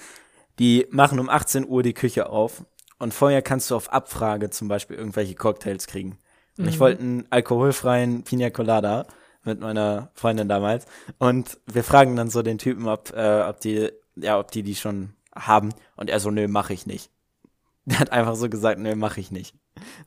[0.59, 2.65] die machen um 18 Uhr die Küche auf
[2.99, 6.19] und vorher kannst du auf Abfrage zum Beispiel irgendwelche Cocktails kriegen.
[6.59, 6.81] Und ich Mhm.
[6.81, 9.07] wollte einen alkoholfreien Pina Colada
[9.45, 10.87] mit meiner Freundin damals.
[11.19, 14.75] Und wir fragen dann so den Typen, ob, äh, ob die, ja, ob die die
[14.75, 15.73] schon haben.
[15.97, 17.11] Und er so, nö, mach ich nicht.
[17.85, 19.55] Der hat einfach so gesagt, nö, mach ich nicht.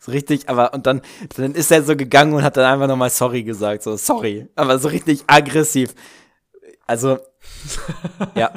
[0.01, 1.01] So richtig, aber, und dann,
[1.37, 4.49] dann ist er so gegangen und hat dann einfach nochmal sorry gesagt, so, sorry.
[4.55, 5.95] Aber so richtig aggressiv.
[6.85, 7.19] Also,
[8.35, 8.51] ja.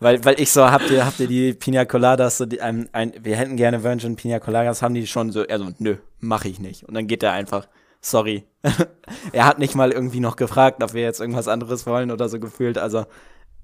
[0.00, 3.12] Weil, weil ich so, habt ihr, habt ihr die Pina Coladas, so die, ein, ein,
[3.22, 6.58] wir hätten gerne Virgin Pina Coladas, haben die schon so, er so, nö, mach ich
[6.58, 6.84] nicht.
[6.84, 7.68] Und dann geht er einfach,
[8.00, 8.44] sorry.
[9.32, 12.40] er hat nicht mal irgendwie noch gefragt, ob wir jetzt irgendwas anderes wollen oder so
[12.40, 13.04] gefühlt, also,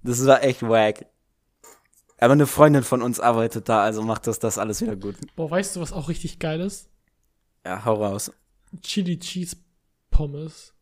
[0.02, 1.06] das war echt wack.
[2.18, 5.16] Aber eine Freundin von uns arbeitet da, also macht das das alles wieder gut.
[5.36, 6.88] Boah, weißt du, was auch richtig geil ist?
[7.64, 8.30] Ja, hau raus.
[8.82, 9.56] Chili Cheese
[10.10, 10.75] Pommes.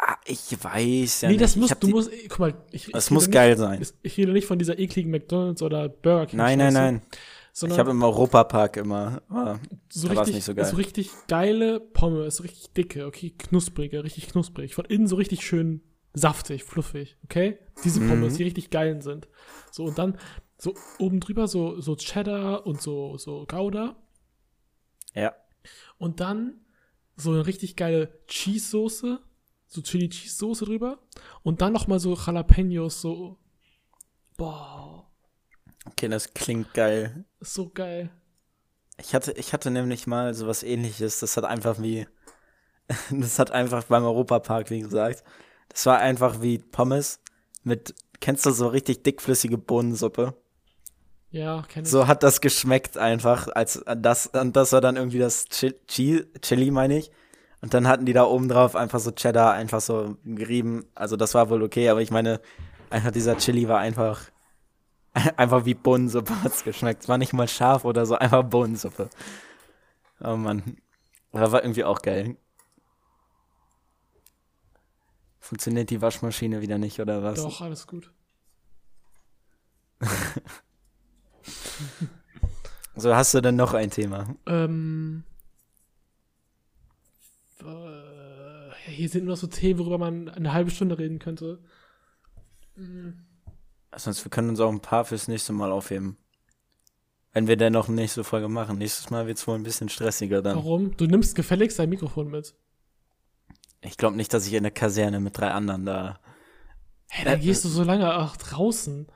[0.00, 1.42] Ah, ich weiß ja nee, nicht.
[1.42, 3.86] das Ich muss, du musst, guck mal, ich, Das ich muss geil nicht, sein.
[4.02, 6.36] Ich rede nicht von dieser ekligen McDonalds oder Burger King.
[6.38, 7.02] Nein, nein, nein.
[7.12, 7.18] Ich
[7.60, 9.22] Sondern habe im Europapark immer.
[9.28, 10.64] ah, so da war's richtig, nicht so geil.
[10.66, 14.74] so richtig geile Pommes, so richtig dicke, okay, knusprige, richtig knusprig.
[14.76, 15.80] Von innen so richtig schön
[16.14, 17.58] saftig, fluffig, okay?
[17.82, 18.36] Diese Pommes, Mhm.
[18.38, 19.26] die richtig geilen sind.
[19.72, 20.16] So, und dann
[20.58, 23.96] so oben drüber so, so Cheddar und so, so Gouda.
[25.14, 25.34] ja.
[25.98, 26.60] Und dann
[27.16, 29.18] so eine richtig geile Cheese-Soße,
[29.68, 30.98] so Chili-Cheese-Soße drüber.
[31.42, 33.38] Und dann nochmal so Jalapenos, so.
[34.36, 35.06] Boah,
[35.86, 37.24] Okay, das klingt geil.
[37.40, 38.10] so geil.
[39.00, 41.20] Ich hatte, ich hatte nämlich mal sowas ähnliches.
[41.20, 42.06] Das hat einfach wie.
[43.10, 45.24] Das hat einfach beim Europapark, wie gesagt.
[45.68, 47.20] Das war einfach wie Pommes
[47.62, 47.94] mit.
[48.20, 50.34] Kennst du so richtig dickflüssige Bohnensuppe?
[51.30, 51.90] Ja, kenn ich.
[51.90, 56.24] So hat das geschmeckt einfach, als das, und das war dann irgendwie das Chi- Chi-
[56.40, 57.10] Chili, meine ich.
[57.60, 60.86] Und dann hatten die da oben drauf einfach so Cheddar, einfach so gerieben.
[60.94, 62.40] Also das war wohl okay, aber ich meine,
[62.90, 64.22] einfach dieser Chili war einfach,
[65.36, 67.02] einfach wie Bohnensuppe hat's geschmeckt.
[67.02, 69.10] Es war nicht mal scharf oder so, einfach Bohnensuppe.
[70.20, 70.76] Oh Mann.
[71.32, 72.36] Aber war irgendwie auch geil.
[75.40, 77.42] Funktioniert die Waschmaschine wieder nicht, oder was?
[77.42, 78.12] Doch, alles gut.
[83.00, 84.26] So, hast du denn noch ein Thema?
[84.46, 85.22] Ähm.
[87.60, 91.62] Äh, ja, hier sind nur so Themen, worüber man eine halbe Stunde reden könnte.
[93.96, 96.16] Sonst wir können uns auch ein paar fürs nächste Mal aufheben.
[97.32, 98.78] Wenn wir denn noch eine nächste Folge machen.
[98.78, 100.56] Nächstes Mal wird's wohl ein bisschen stressiger dann.
[100.56, 100.96] Warum?
[100.96, 102.54] Du nimmst gefälligst dein Mikrofon mit.
[103.80, 106.20] Ich glaube nicht, dass ich in der Kaserne mit drei anderen da.
[107.10, 109.06] Hey, dann gehst du so lange auch draußen.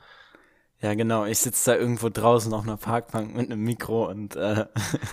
[0.82, 1.24] Ja, genau.
[1.24, 4.66] Ich sitze da irgendwo draußen auf einer Parkbank mit einem Mikro und äh,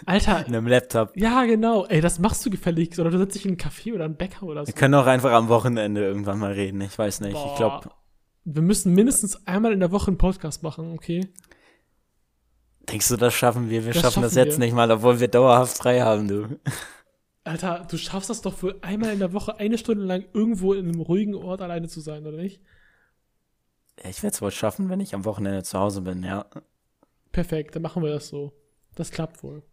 [0.05, 1.15] Alter, einem Laptop.
[1.15, 1.85] ja, genau.
[1.85, 2.99] Ey, das machst du gefälligst.
[2.99, 4.67] Oder du setzt dich in einen Café oder einen Bäcker oder so.
[4.67, 6.81] Wir können auch einfach am Wochenende irgendwann mal reden.
[6.81, 7.37] Ich weiß nicht.
[7.37, 7.95] Ich glaube, Boah.
[8.45, 11.29] Wir müssen mindestens einmal in der Woche einen Podcast machen, okay?
[12.89, 13.85] denkst du, das schaffen wir?
[13.85, 14.65] Wir Das schaffen das schaffen jetzt wir.
[14.65, 16.59] nicht mal, obwohl wir dauerhaft frei haben, du.
[17.43, 20.87] Alter, du schaffst das doch wohl einmal in der Woche eine Stunde lang irgendwo in
[20.87, 22.61] einem ruhigen Ort alleine zu sein, oder nicht?
[24.07, 26.45] Ich werde es wohl schaffen, wenn ich am Wochenende zu Hause bin, ja.
[27.31, 28.53] Perfekt, dann machen wir das so.
[28.95, 29.63] Das klappt wohl.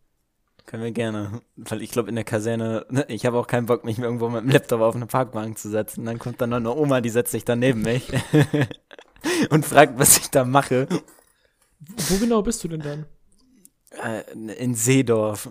[0.66, 1.42] Können wir gerne.
[1.56, 4.42] Weil ich glaube, in der Kaserne, ne, ich habe auch keinen Bock, mich irgendwo mit
[4.42, 6.04] dem Laptop auf eine Parkbank zu setzen.
[6.04, 8.10] Dann kommt dann noch eine Oma, die setzt sich dann neben mich
[9.50, 10.88] und fragt, was ich da mache.
[12.08, 13.06] Wo genau bist du denn dann?
[14.02, 15.50] Äh, in Seedorf.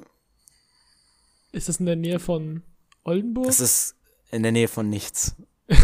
[1.54, 2.64] Ist das in der Nähe von
[3.06, 3.48] Oldenburg?
[3.48, 3.96] Das ist
[4.32, 5.36] in der Nähe von nichts.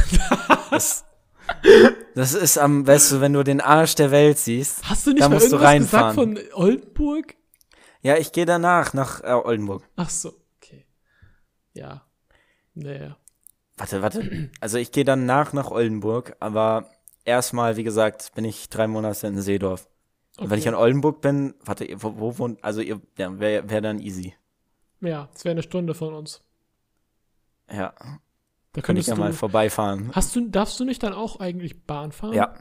[0.71, 1.03] Das,
[2.15, 4.83] das ist am, weißt du, wenn du den Arsch der Welt siehst.
[4.89, 6.37] Hast du nicht da mal musst du irgendwas gesagt reinfahren.
[6.37, 7.35] von Oldenburg?
[8.01, 9.83] Ja, ich gehe danach nach äh, Oldenburg.
[9.95, 10.85] Ach so, okay.
[11.73, 12.05] Ja.
[12.73, 13.17] Naja.
[13.77, 14.49] Warte, warte.
[14.59, 16.89] Also ich gehe dann nach nach Oldenburg, aber
[17.25, 19.87] erstmal, wie gesagt, bin ich drei Monate in Seedorf.
[20.37, 23.69] Und wenn ich in Oldenburg bin, warte, ihr- wo, wo wohnt, also ihr, ja, wäre
[23.69, 24.33] wär dann easy.
[25.01, 26.41] Ja, es wäre eine Stunde von uns.
[27.71, 27.93] Ja,
[28.73, 29.21] Da könnte ich ja du.
[29.21, 30.11] mal vorbeifahren.
[30.13, 32.33] Hast du, darfst du nicht dann auch eigentlich Bahn fahren?
[32.33, 32.53] Ja.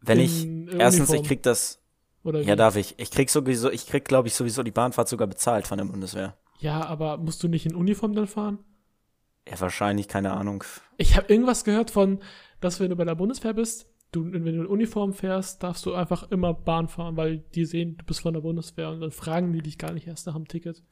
[0.00, 1.26] Wenn ich, In, äh, erstens, ich Uniform?
[1.26, 1.82] krieg das,
[2.22, 2.56] Oder ja, wie?
[2.56, 2.94] darf ich.
[2.98, 6.36] Ich krieg sowieso, ich krieg, glaube ich, sowieso die Bahnfahrt sogar bezahlt von der Bundeswehr.
[6.60, 8.58] Ja, aber musst du nicht in Uniform dann fahren?
[9.48, 10.64] Ja, wahrscheinlich, keine Ahnung.
[10.96, 12.20] Ich habe irgendwas gehört von,
[12.60, 15.94] dass wenn du bei der Bundeswehr bist, du, wenn du in Uniform fährst, darfst du
[15.94, 19.52] einfach immer Bahn fahren, weil die sehen, du bist von der Bundeswehr und dann fragen
[19.52, 20.82] die dich gar nicht erst nach dem Ticket.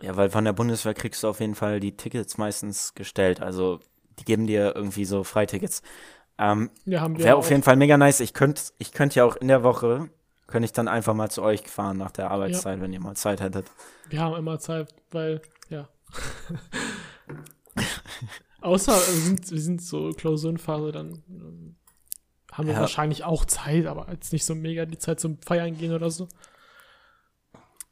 [0.00, 3.40] Ja, weil von der Bundeswehr kriegst du auf jeden Fall die Tickets meistens gestellt.
[3.40, 3.80] Also,
[4.18, 5.82] die geben dir irgendwie so Freitickets.
[6.38, 8.20] Ähm, Ja, haben wir Wäre auf jeden Fall mega nice.
[8.20, 10.10] Ich könnte ich könnt ja auch in der Woche,
[10.46, 13.40] könnte ich dann einfach mal zu euch fahren nach der Arbeitszeit, wenn ihr mal Zeit
[13.40, 13.66] hättet.
[14.08, 15.40] Wir haben immer Zeit, weil,
[15.70, 15.88] ja.
[18.60, 21.76] Außer wir sind, wir sind so Klausurenphase, dann ähm,
[22.52, 22.80] haben wir Ja.
[22.80, 26.28] wahrscheinlich auch Zeit, aber jetzt nicht so mega die Zeit zum Feiern gehen oder so.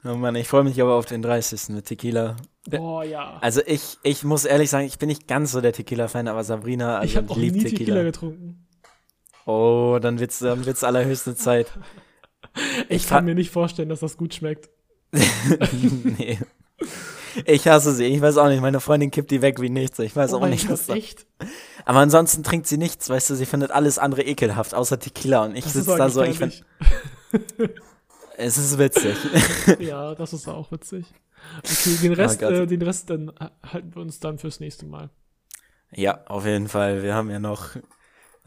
[0.04, 1.68] Oh Mann, ich freue mich aber auf den 30.
[1.70, 2.36] mit Tequila.
[2.68, 3.38] Boah, ja.
[3.40, 6.98] Also ich, ich muss ehrlich sagen, ich bin nicht ganz so der Tequila-Fan, aber Sabrina,
[6.98, 8.02] also ich habe auch nie liebt Tequila.
[8.02, 8.66] getrunken.
[9.46, 11.72] Oh, dann wird's, dann wird's allerhöchste Zeit.
[12.88, 14.70] Ich, kann mir nicht vorstellen, dass das gut schmeckt.
[15.12, 16.38] nee.
[17.46, 18.04] Ich hasse sie.
[18.04, 18.60] Ich weiß auch nicht.
[18.60, 19.98] Meine Freundin kippt die weg wie nichts.
[20.00, 20.94] Ich weiß oh auch nicht, was da.
[20.94, 21.26] echt?
[21.84, 23.34] Aber ansonsten trinkt sie nichts, weißt du.
[23.34, 25.44] Sie findet alles andere ekelhaft, außer Tequila.
[25.44, 26.64] Und ich Das sitze da so, ich find.
[28.42, 29.16] es ist witzig.
[29.80, 31.06] Ja, das ist auch witzig.
[31.58, 32.52] Okay, den Rest, Gott.
[32.52, 33.32] äh, den Rest dann
[33.64, 35.10] halten wir uns dann fürs nächste Mal.
[35.90, 37.02] ja, auf jeden Fall.
[37.02, 37.70] Wir haben ja noch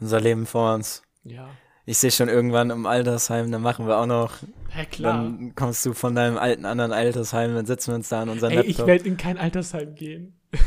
[0.00, 1.02] unser Leben vor uns.
[1.24, 1.48] Ja.
[1.88, 4.32] Ich sehe schon irgendwann im Altersheim, dann machen wir auch noch.
[4.70, 5.14] Hä, klar.
[5.22, 8.50] Dann kommst du von deinem alten anderen Altersheim, dann sitzen wir uns da an unseren
[8.52, 8.86] Ey, ich Laptop.
[8.88, 10.38] werde in kein Altersheim gehen.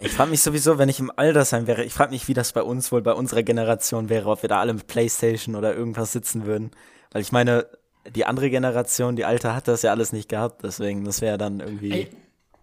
[0.00, 2.60] Ich frage mich sowieso, wenn ich im Altersheim wäre, ich frage mich, wie das bei
[2.60, 6.44] uns wohl, bei unserer Generation wäre, ob wir da alle mit Playstation oder irgendwas sitzen
[6.44, 6.72] würden.
[7.10, 7.66] Weil ich meine,
[8.14, 11.60] die andere Generation, die alte, hat das ja alles nicht gehabt, deswegen, das wäre dann
[11.60, 12.08] irgendwie.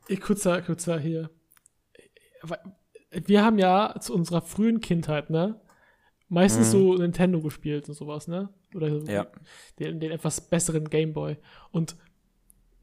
[0.08, 1.30] Ey, kurzer, kurzer hier.
[3.12, 5.60] Wir haben ja zu unserer frühen Kindheit, ne?
[6.30, 8.50] Meistens so Nintendo gespielt und sowas, ne?
[8.74, 9.10] Oder so Mhm.
[9.10, 9.28] Ja.
[9.80, 11.38] den, den etwas besseren Gameboy.
[11.72, 11.96] Und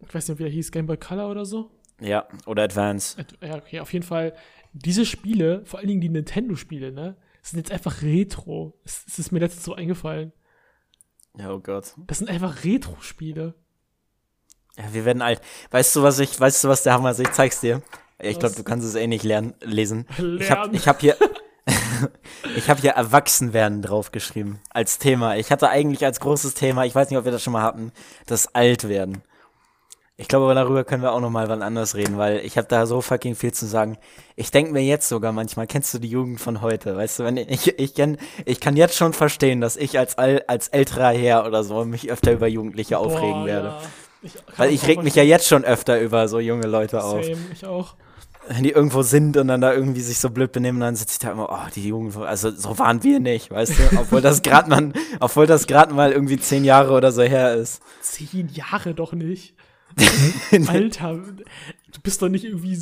[0.07, 1.71] ich weiß nicht, wie der hieß, Gameboy Color oder so?
[2.01, 3.23] Ja, oder Advance.
[3.43, 4.35] Ja, okay, auf jeden Fall.
[4.73, 7.17] Diese Spiele, vor allen Dingen die Nintendo-Spiele, ne?
[7.43, 8.79] Sind jetzt einfach Retro.
[8.85, 10.33] Es, es ist mir letztens so eingefallen.
[11.39, 11.95] Ja, oh Gott.
[12.07, 13.55] Das sind einfach Retro-Spiele.
[14.77, 15.41] Ja, wir werden alt.
[15.71, 17.21] Weißt du, was ich, weißt du, was der Hammer ist?
[17.21, 17.83] Ich zeig's dir.
[18.19, 20.07] Ich glaube, du kannst es eh nicht lernen, lesen.
[20.11, 20.75] Ich habe Lernen.
[20.75, 21.17] ich hab hier,
[22.57, 25.37] ich habe hier Erwachsenwerden draufgeschrieben als Thema.
[25.37, 27.93] Ich hatte eigentlich als großes Thema, ich weiß nicht, ob wir das schon mal hatten,
[28.27, 29.23] das Altwerden.
[30.21, 32.69] Ich glaube, aber darüber können wir auch noch mal wann anders reden, weil ich habe
[32.69, 33.97] da so fucking viel zu sagen.
[34.37, 36.95] Ich denke mir jetzt sogar manchmal, kennst du die Jugend von heute?
[36.95, 40.45] Weißt du, wenn ich ich kenn, ich kann jetzt schon verstehen, dass ich als Al-
[40.47, 43.69] als älterer Herr oder so mich öfter über Jugendliche aufregen Boah, werde.
[43.69, 43.81] ja.
[44.23, 47.25] Ich Weil ich reg mich ja jetzt schon öfter über so junge Leute auf.
[47.25, 47.95] Same, ich auch.
[48.47, 51.19] Wenn die irgendwo sind und dann da irgendwie sich so blöd benehmen, dann sitze ich
[51.21, 53.97] da immer, oh, die Jugend, also so waren wir nicht, weißt du?
[53.99, 57.81] Obwohl das gerade mal, obwohl das gerade mal irgendwie zehn Jahre oder so her ist.
[58.03, 59.55] Zehn Jahre doch nicht.
[60.69, 62.79] Alter, du bist doch nicht irgendwie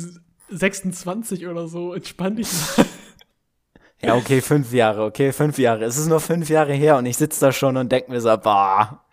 [0.49, 1.93] 26 oder so.
[1.93, 2.47] Entspann dich
[2.77, 2.85] mal.
[4.01, 5.83] Ja, okay, fünf Jahre, okay, fünf Jahre.
[5.83, 8.29] Es ist nur fünf Jahre her und ich sitze da schon und denke mir so,
[8.37, 9.03] boah,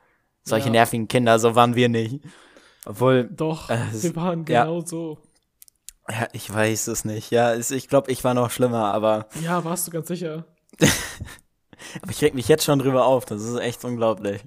[0.44, 0.72] solche Ja.
[0.74, 2.20] nervigen Kinder, so waren wir nicht.
[2.84, 4.62] Obwohl, Doch, Äh, wir waren ja.
[4.62, 5.18] genau so.
[6.08, 7.32] ja, ich weiß es nicht.
[7.32, 10.44] Ja, es, ich glaube, ich war noch schlimmer, aber, Ja, warst du ganz sicher.
[12.00, 13.24] aber ich reg mich jetzt schon drüber auf.
[13.24, 14.40] Das ist echt unglaublich.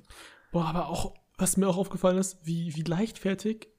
[0.53, 3.69] Boah, aber auch, was mir auch aufgefallen ist, wie, wie leichtfertig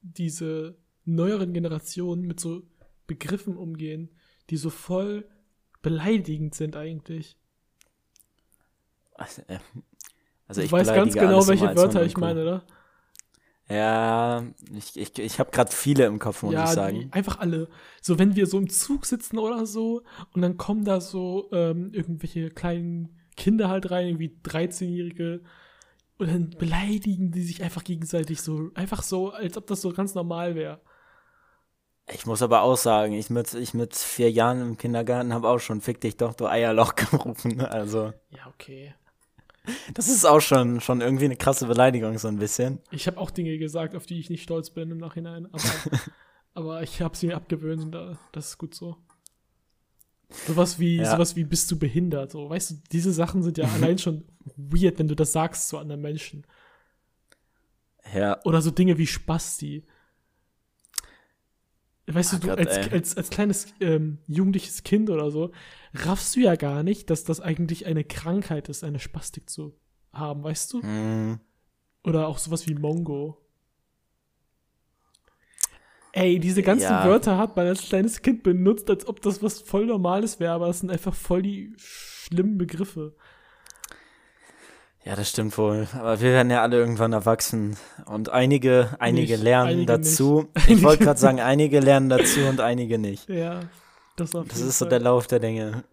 [0.00, 2.62] diese neueren Generationen mit so
[3.06, 4.10] Begriffen umgehen,
[4.48, 5.28] die so voll
[5.82, 7.36] beleidigend sind eigentlich.
[9.14, 9.58] Also, äh,
[10.46, 12.66] also ich weißt ganz genau, welche Wörter ich meine, oder?
[13.68, 14.44] Ja,
[14.74, 17.08] ich, ich, ich habe gerade viele im Kopf, muss ja, ich sagen.
[17.12, 17.68] einfach alle.
[18.02, 20.02] So, wenn wir so im Zug sitzen oder so
[20.32, 25.42] und dann kommen da so ähm, irgendwelche kleinen Kinder halt rein, irgendwie 13-Jährige,
[26.20, 30.14] und dann beleidigen die sich einfach gegenseitig so, einfach so, als ob das so ganz
[30.14, 30.80] normal wäre.
[32.12, 35.58] Ich muss aber auch sagen, ich mit, ich mit vier Jahren im Kindergarten habe auch
[35.58, 37.60] schon Fick dich doch, du Eierloch gerufen.
[37.60, 38.94] Also, Ja, okay.
[39.94, 42.80] das ist auch schon, schon irgendwie eine krasse Beleidigung, so ein bisschen.
[42.90, 45.62] Ich habe auch Dinge gesagt, auf die ich nicht stolz bin im Nachhinein, aber,
[46.54, 48.96] aber ich habe sie mir abgewöhnt und da, das ist gut so.
[50.30, 51.04] Sowas wie, Ja.
[51.04, 54.24] sowas wie bist du behindert, so, weißt du, diese Sachen sind ja allein schon
[54.56, 56.44] weird, wenn du das sagst zu anderen Menschen.
[58.14, 59.84] Ja, Oder so Dinge wie Spasti.
[62.06, 65.52] Weißt Ah du, Gott, als, als, als kleines ähm, jugendliches Kind oder so,
[65.94, 69.78] raffst du ja gar nicht, dass das eigentlich eine Krankheit ist, eine Spastik zu
[70.12, 70.82] haben, weißt du?
[70.82, 71.40] mm,
[72.02, 73.38] Oder auch sowas wie Mongo.
[76.12, 77.04] Ey, diese ganzen Ja.
[77.06, 80.66] Wörter hat man als kleines Kind benutzt, als ob das was voll Normales wäre, aber
[80.66, 83.14] das sind einfach voll die schlimmen Begriffe.
[85.04, 85.86] ja, das stimmt wohl.
[85.94, 87.76] Aber wir werden ja alle irgendwann erwachsen.
[88.06, 90.48] Und einige, einige Nicht, lernen einige dazu.
[90.56, 90.68] nicht.
[90.70, 93.28] Ich wollte gerade sagen, einige lernen dazu und einige nicht.
[93.28, 93.60] Ja,
[94.16, 95.84] das Das ist so der Lauf der Dinge.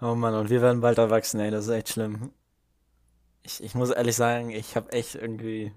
[0.00, 2.32] Oh Mann, und wir werden bald erwachsen, ey, das ist echt schlimm.
[3.44, 5.72] Ich, ich muss ehrlich sagen, ich habe echt irgendwie.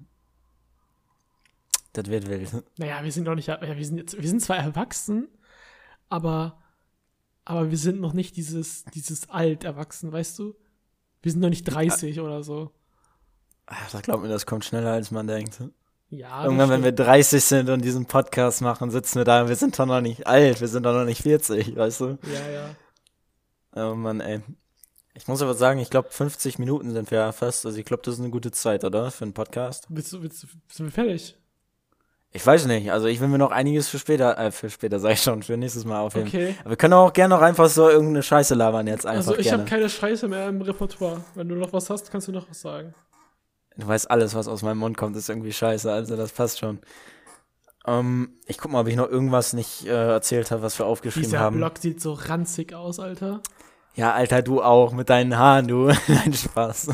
[1.96, 2.52] Das wird wild.
[2.78, 5.30] Naja, wir sind noch nicht, ja, wir sind jetzt, wir sind zwar erwachsen,
[6.10, 6.62] aber,
[7.46, 10.56] aber wir sind noch nicht dieses, dieses alt erwachsen, weißt du?
[11.22, 12.72] Wir sind noch nicht 30 oder so.
[13.66, 15.60] Ach, das glaubt mir, das kommt schneller, als man denkt.
[16.10, 16.44] Ja.
[16.44, 17.08] Irgendwann, wenn wir stimmt.
[17.08, 20.28] 30 sind und diesen Podcast machen, sitzen wir da und wir sind doch noch nicht
[20.28, 22.18] alt, wir sind doch noch nicht 40, weißt du?
[22.24, 22.76] Ja, ja.
[23.92, 24.42] Oh Mann, ey.
[25.14, 27.66] Ich muss aber sagen, ich glaube 50 Minuten sind wir fast.
[27.66, 29.12] Also ich glaube, das ist eine gute Zeit, oder?
[29.12, 29.86] Für einen Podcast.
[29.88, 31.38] Willst du, willst du, sind wir fertig?
[32.36, 32.92] Ich weiß nicht.
[32.92, 35.56] Also ich will mir noch einiges für später, äh, für später sag ich schon, für
[35.56, 36.28] nächstes Mal aufheben.
[36.28, 36.56] Okay.
[36.60, 39.54] Aber wir können auch gerne noch einfach so irgendeine Scheiße labern jetzt einfach Also ich
[39.54, 41.22] habe keine Scheiße mehr im Repertoire.
[41.34, 42.94] Wenn du noch was hast, kannst du noch was sagen.
[43.78, 45.90] Du weißt, alles, was aus meinem Mund kommt, ist irgendwie scheiße.
[45.90, 46.80] Also das passt schon.
[47.88, 51.30] Ähm, ich guck mal, ob ich noch irgendwas nicht äh, erzählt habe, was wir aufgeschrieben
[51.30, 51.56] Dieser haben.
[51.56, 53.40] Block sieht so ranzig aus, Alter.
[53.96, 55.86] Ja, Alter, du auch mit deinen Haaren, du.
[56.08, 56.90] Nein, Spaß.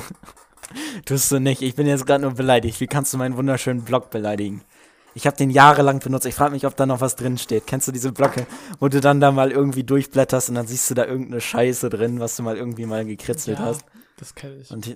[1.06, 1.64] Tust du nicht.
[1.64, 2.80] Ich bin jetzt gerade nur beleidigt.
[2.80, 4.62] Wie kannst du meinen wunderschönen Blog beleidigen?
[5.14, 6.26] Ich habe den jahrelang benutzt.
[6.26, 7.68] Ich frage mich, ob da noch was drin steht.
[7.68, 8.48] Kennst du diese Blöcke,
[8.80, 12.20] wo du dann da mal irgendwie durchblätterst und dann siehst du da irgendeine Scheiße drin,
[12.20, 13.86] was du mal irgendwie mal gekritzelt ja, hast?
[14.18, 14.72] das kenne ich.
[14.72, 14.96] Und die,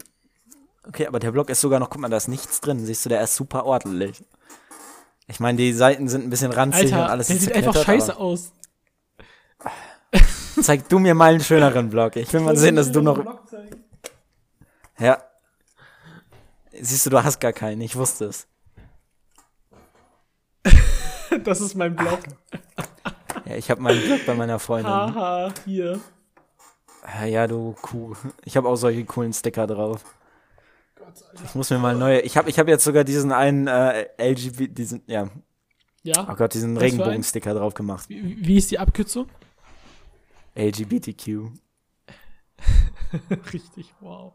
[0.87, 2.85] okay, aber der Blog ist sogar noch, guck mal, da ist nichts drin.
[2.85, 4.23] Siehst du, der ist super ordentlich.
[5.27, 7.83] Ich meine, die Seiten sind ein bisschen ranzig und Alter, alles der ist sieht einfach
[7.83, 8.51] scheiße aus.
[10.61, 12.15] Zeig du mir mal einen schöneren Blog.
[12.15, 13.23] Ich will mal sehen, dass du noch.
[14.99, 15.21] Ja.
[16.79, 17.81] Siehst du, du hast gar keinen.
[17.81, 18.47] Ich wusste es.
[21.43, 22.19] Das ist mein Blog.
[23.45, 24.91] Ja, ich habe meinen Blog bei meiner Freundin.
[24.91, 25.99] Haha, hier.
[27.25, 28.15] Ja, du Kuh.
[28.43, 30.03] Ich habe auch solche coolen Sticker drauf.
[30.95, 31.43] Gott, Alter.
[31.45, 32.21] Ich muss mir mal neue.
[32.21, 35.29] Ich habe ich hab jetzt sogar diesen einen äh, LGBT, diesen, ja,
[36.03, 36.77] Ja, oh Gott, diesen?
[36.77, 38.09] Regenbogen-Sticker drauf gemacht.
[38.09, 39.27] wie, wie ist die Abkürzung?
[40.55, 41.51] LGBTQ.
[43.53, 44.33] Richtig, wow.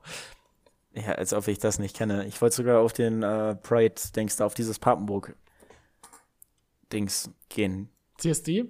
[0.92, 2.26] Ja, als ob ich das nicht kenne.
[2.26, 4.78] Ich wollte sogar auf den äh, Pride-Dings da, auf dieses
[6.90, 7.88] Papenburg-Dings gehen.
[8.18, 8.66] CSD?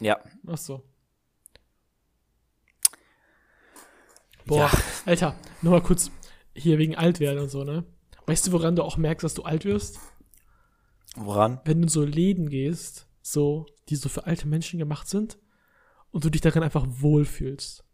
[0.00, 0.18] Ja.
[0.46, 0.82] Ach so.
[4.46, 4.70] Boah,
[5.06, 6.10] Alter, nur mal kurz
[6.54, 7.84] hier wegen Altwerden und so, ne?
[8.26, 9.98] Weißt du, woran du auch merkst, dass du alt wirst?
[11.16, 11.60] Woran?
[11.64, 15.38] Wenn du in so Läden gehst, so, die so für alte Menschen gemacht sind
[16.10, 17.84] und du dich darin einfach wohlfühlst.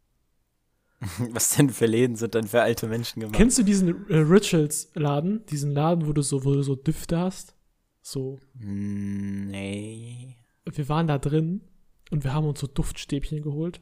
[1.30, 3.36] Was denn für Läden sind denn für alte Menschen gemacht?
[3.36, 5.46] Kennst du diesen äh, Rituals-Laden?
[5.46, 7.54] Diesen Laden, wo du so, wo du so Düfte hast?
[8.02, 10.36] So, nee.
[10.64, 11.68] wir waren da drin
[12.10, 13.80] und wir haben uns so Duftstäbchen geholt.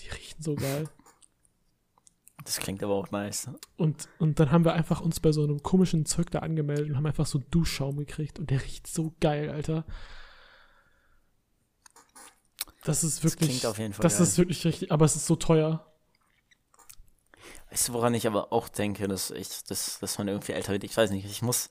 [0.00, 0.88] Die riechen so geil.
[2.44, 3.50] Das klingt aber auch nice.
[3.76, 6.96] Und, und dann haben wir einfach uns bei so einem komischen Zeug da angemeldet und
[6.96, 9.84] haben einfach so Duschschaum gekriegt und der riecht so geil, Alter.
[12.84, 13.50] Das ist Das wirklich.
[13.50, 14.22] klingt auf jeden Fall Das geil.
[14.26, 15.92] ist wirklich richtig, aber es ist so teuer.
[17.70, 20.84] Weißt du, woran ich aber auch denke, dass ich, dass, dass man irgendwie älter wird?
[20.84, 21.70] Ich weiß nicht, ich muss.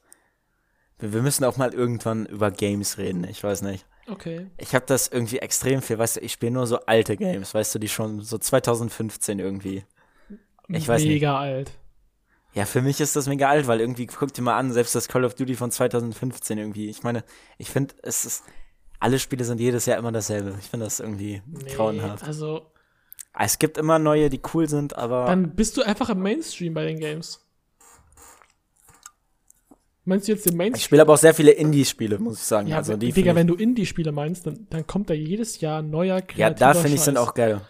[1.00, 3.86] Wir, müssen auch mal irgendwann über Games reden, ich weiß nicht.
[4.08, 4.48] Okay.
[4.58, 7.76] Ich habe das irgendwie extrem viel, weißt du, ich spiele nur so alte Games, weißt
[7.76, 9.84] du, die schon so 2015 irgendwie.
[10.68, 11.14] Ich weiß nicht.
[11.14, 11.72] Mega alt.
[12.54, 15.10] Ja, für mich ist das mega alt, weil irgendwie, guck dir mal an, selbst das
[15.10, 16.90] Call of Duty von 2015 irgendwie.
[16.90, 17.24] Ich meine,
[17.58, 18.44] ich finde, es ist,
[19.00, 20.56] alle Spiele sind jedes Jahr immer dasselbe.
[20.60, 21.42] Ich finde das irgendwie
[21.76, 22.24] grauenhaft.
[22.24, 22.72] Also,
[23.38, 26.86] Es gibt immer neue, die cool sind, aber dann bist du einfach im Mainstream bei
[26.86, 27.45] den Games.
[30.06, 30.84] Meinst du jetzt den ich Mainstream?
[30.84, 32.68] spiele aber auch sehr viele Indie-Spiele, muss ich sagen.
[32.68, 35.90] Ja, also die Digga, wenn du Indie-Spiele meinst, dann, dann kommt da jedes Jahr ein
[35.90, 37.62] neuer ich, ja, da finde ich sind auch geil.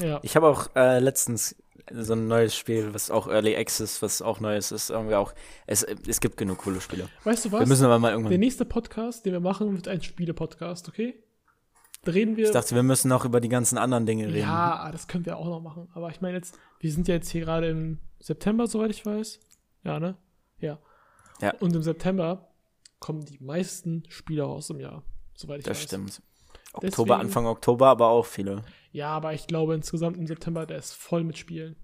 [0.00, 0.20] Ja.
[0.22, 1.56] Ich habe auch äh, letztens
[1.90, 5.32] so ein neues Spiel, was auch Early Access, was auch Neues ist, irgendwie auch.
[5.66, 7.08] Es, es gibt genug coole Spiele.
[7.24, 7.68] Weißt du Wir was?
[7.68, 8.40] müssen aber mal Der irgendwann.
[8.40, 11.14] nächste Podcast, den wir machen, wird ein Spiele-Podcast, okay?
[12.04, 12.44] Da reden wir.
[12.44, 14.38] Ich dachte, wir müssen noch über die ganzen anderen Dinge reden.
[14.38, 15.88] ja, das können wir auch noch machen.
[15.94, 19.40] Aber ich meine jetzt, wir sind ja jetzt hier gerade im September, soweit ich weiß.
[19.84, 20.16] Ja, ne?
[20.60, 20.78] Ja.
[21.40, 21.54] Ja.
[21.60, 22.48] Und im September
[22.98, 25.02] kommen die meisten Spiele raus im Jahr,
[25.34, 25.84] soweit ich Das weiß.
[25.84, 26.22] stimmt.
[26.74, 28.62] Deswegen- Oktober, Anfang Oktober, aber auch viele.
[28.92, 31.76] Ja, aber ich glaube insgesamt im September, der ist voll mit Spielen.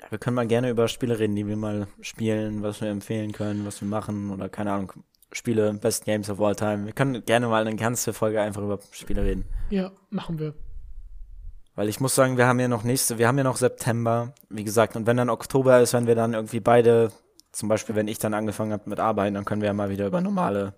[0.00, 3.32] Ja, wir können mal gerne über Spiele reden, die wir mal spielen, was wir empfehlen
[3.32, 4.92] können, was wir machen oder keine Ahnung.
[5.32, 6.86] Spiele, Best Games of All Time.
[6.86, 9.44] Wir können gerne mal eine ganze Folge einfach über Spiele reden.
[9.70, 10.54] Ja, machen wir.
[11.76, 14.64] Weil ich muss sagen, wir haben ja noch nächste, wir haben ja noch September, wie
[14.64, 17.12] gesagt, und wenn dann Oktober ist, wenn wir dann irgendwie beide,
[17.52, 20.06] zum Beispiel, wenn ich dann angefangen habe mit Arbeiten, dann können wir ja mal wieder
[20.06, 20.74] über normale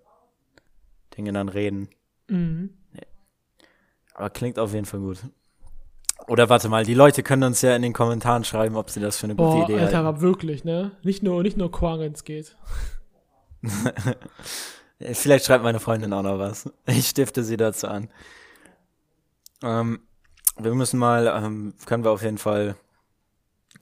[1.16, 1.89] Dinge dann reden.
[2.29, 2.70] Mhm.
[4.14, 5.18] Aber klingt auf jeden Fall gut.
[6.29, 9.16] Oder warte mal, die Leute können uns ja in den Kommentaren schreiben, ob sie das
[9.16, 9.97] für eine gute Boah, Idee Alter, halten.
[9.97, 10.93] aber wirklich, ne?
[11.03, 12.57] Nicht nur, nicht nur Quang ins geht.
[15.01, 16.70] Vielleicht schreibt meine Freundin auch noch was.
[16.87, 18.09] Ich stifte sie dazu an.
[19.62, 20.01] Ähm,
[20.59, 22.77] wir müssen mal, ähm, können wir auf jeden Fall,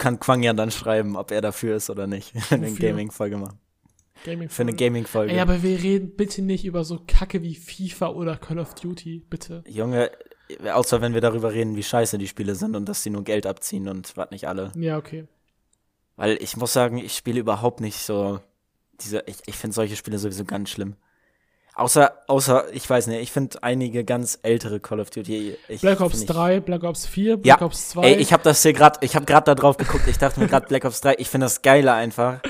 [0.00, 2.72] kann Quang ja dann schreiben, ob er dafür ist oder nicht, eine?
[2.72, 3.60] Gaming-Folge machen.
[4.24, 5.32] Gaming Für eine Gaming-Folge.
[5.32, 9.24] Ey, aber wir reden bitte nicht über so Kacke wie FIFA oder Call of Duty,
[9.30, 9.62] bitte.
[9.66, 10.10] Junge,
[10.72, 13.46] außer wenn wir darüber reden, wie scheiße die Spiele sind und dass sie nur Geld
[13.46, 14.72] abziehen und was nicht alle.
[14.74, 15.26] Ja, okay.
[16.16, 18.40] Weil ich muss sagen, ich spiele überhaupt nicht so
[19.00, 20.96] diese, ich, ich finde solche Spiele sowieso ganz schlimm.
[21.74, 25.56] Außer, außer, ich weiß nicht, ich finde einige ganz ältere Call of Duty.
[25.68, 28.02] Ich, Black Ops find 3, Black Ops 4, Ja, Black Ops 2.
[28.02, 30.06] Ey, ich habe das hier gerade, ich habe gerade da drauf geguckt.
[30.08, 32.40] Ich dachte mir gerade Black Ops 3, ich finde das geiler einfach.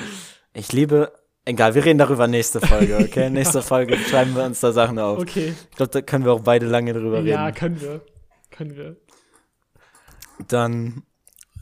[0.53, 1.13] Ich liebe,
[1.45, 3.29] egal, wir reden darüber nächste Folge, okay?
[3.29, 5.19] Nächste Folge schreiben wir uns da Sachen auf.
[5.19, 5.53] okay.
[5.69, 7.55] Ich glaube, da können wir auch beide lange drüber Ja, reden.
[7.57, 8.01] können wir.
[8.49, 8.97] Können wir.
[10.47, 11.03] Dann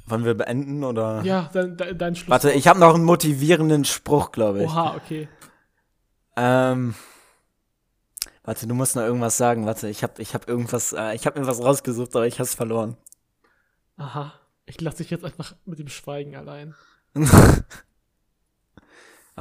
[0.07, 1.21] wollen wir beenden oder?
[1.23, 2.29] Ja, dein, dein, dein Schluss.
[2.29, 4.69] Warte, ich habe noch einen motivierenden Spruch, glaube ich.
[4.69, 5.27] Oha, okay.
[6.35, 6.95] Ähm,
[8.49, 9.67] warte, du musst noch irgendwas sagen.
[9.67, 12.45] Warte, ich habe ich hab irgendwas, äh, ich habe mir was rausgesucht, aber ich habe
[12.45, 12.97] es verloren.
[13.95, 14.33] Aha.
[14.65, 16.75] Ich lasse dich jetzt einfach mit dem Schweigen allein.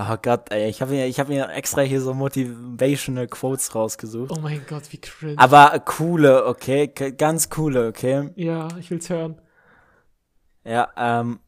[0.01, 4.31] Oh Gott, ey, ich habe mir, ich hab mir extra hier so motivational Quotes rausgesucht.
[4.31, 5.37] Oh mein Gott, wie cringe.
[5.37, 8.31] Aber coole, okay, ganz coole, okay.
[8.37, 9.41] ja, ich will's hören.
[10.63, 11.41] Ja, ähm.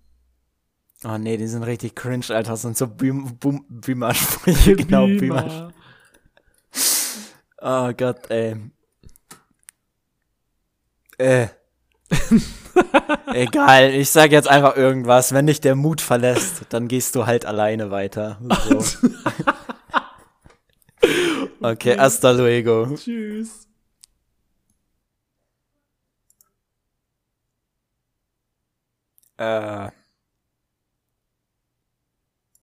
[1.05, 2.51] Oh nee, die sind richtig cringe, Alter.
[2.51, 4.75] Das sind so Beam, Boom, Beamer-Sprüche.
[4.85, 5.73] genau, Beamer.
[7.61, 8.57] Oh Gott, ey.
[11.19, 11.49] Äh.
[13.35, 15.33] Egal, ich sag jetzt einfach irgendwas.
[15.35, 18.39] Wenn dich der Mut verlässt, dann gehst du halt alleine weiter.
[18.69, 18.83] So.
[21.61, 22.95] okay, hasta luego.
[22.97, 23.69] Tschüss.
[29.37, 29.91] Äh.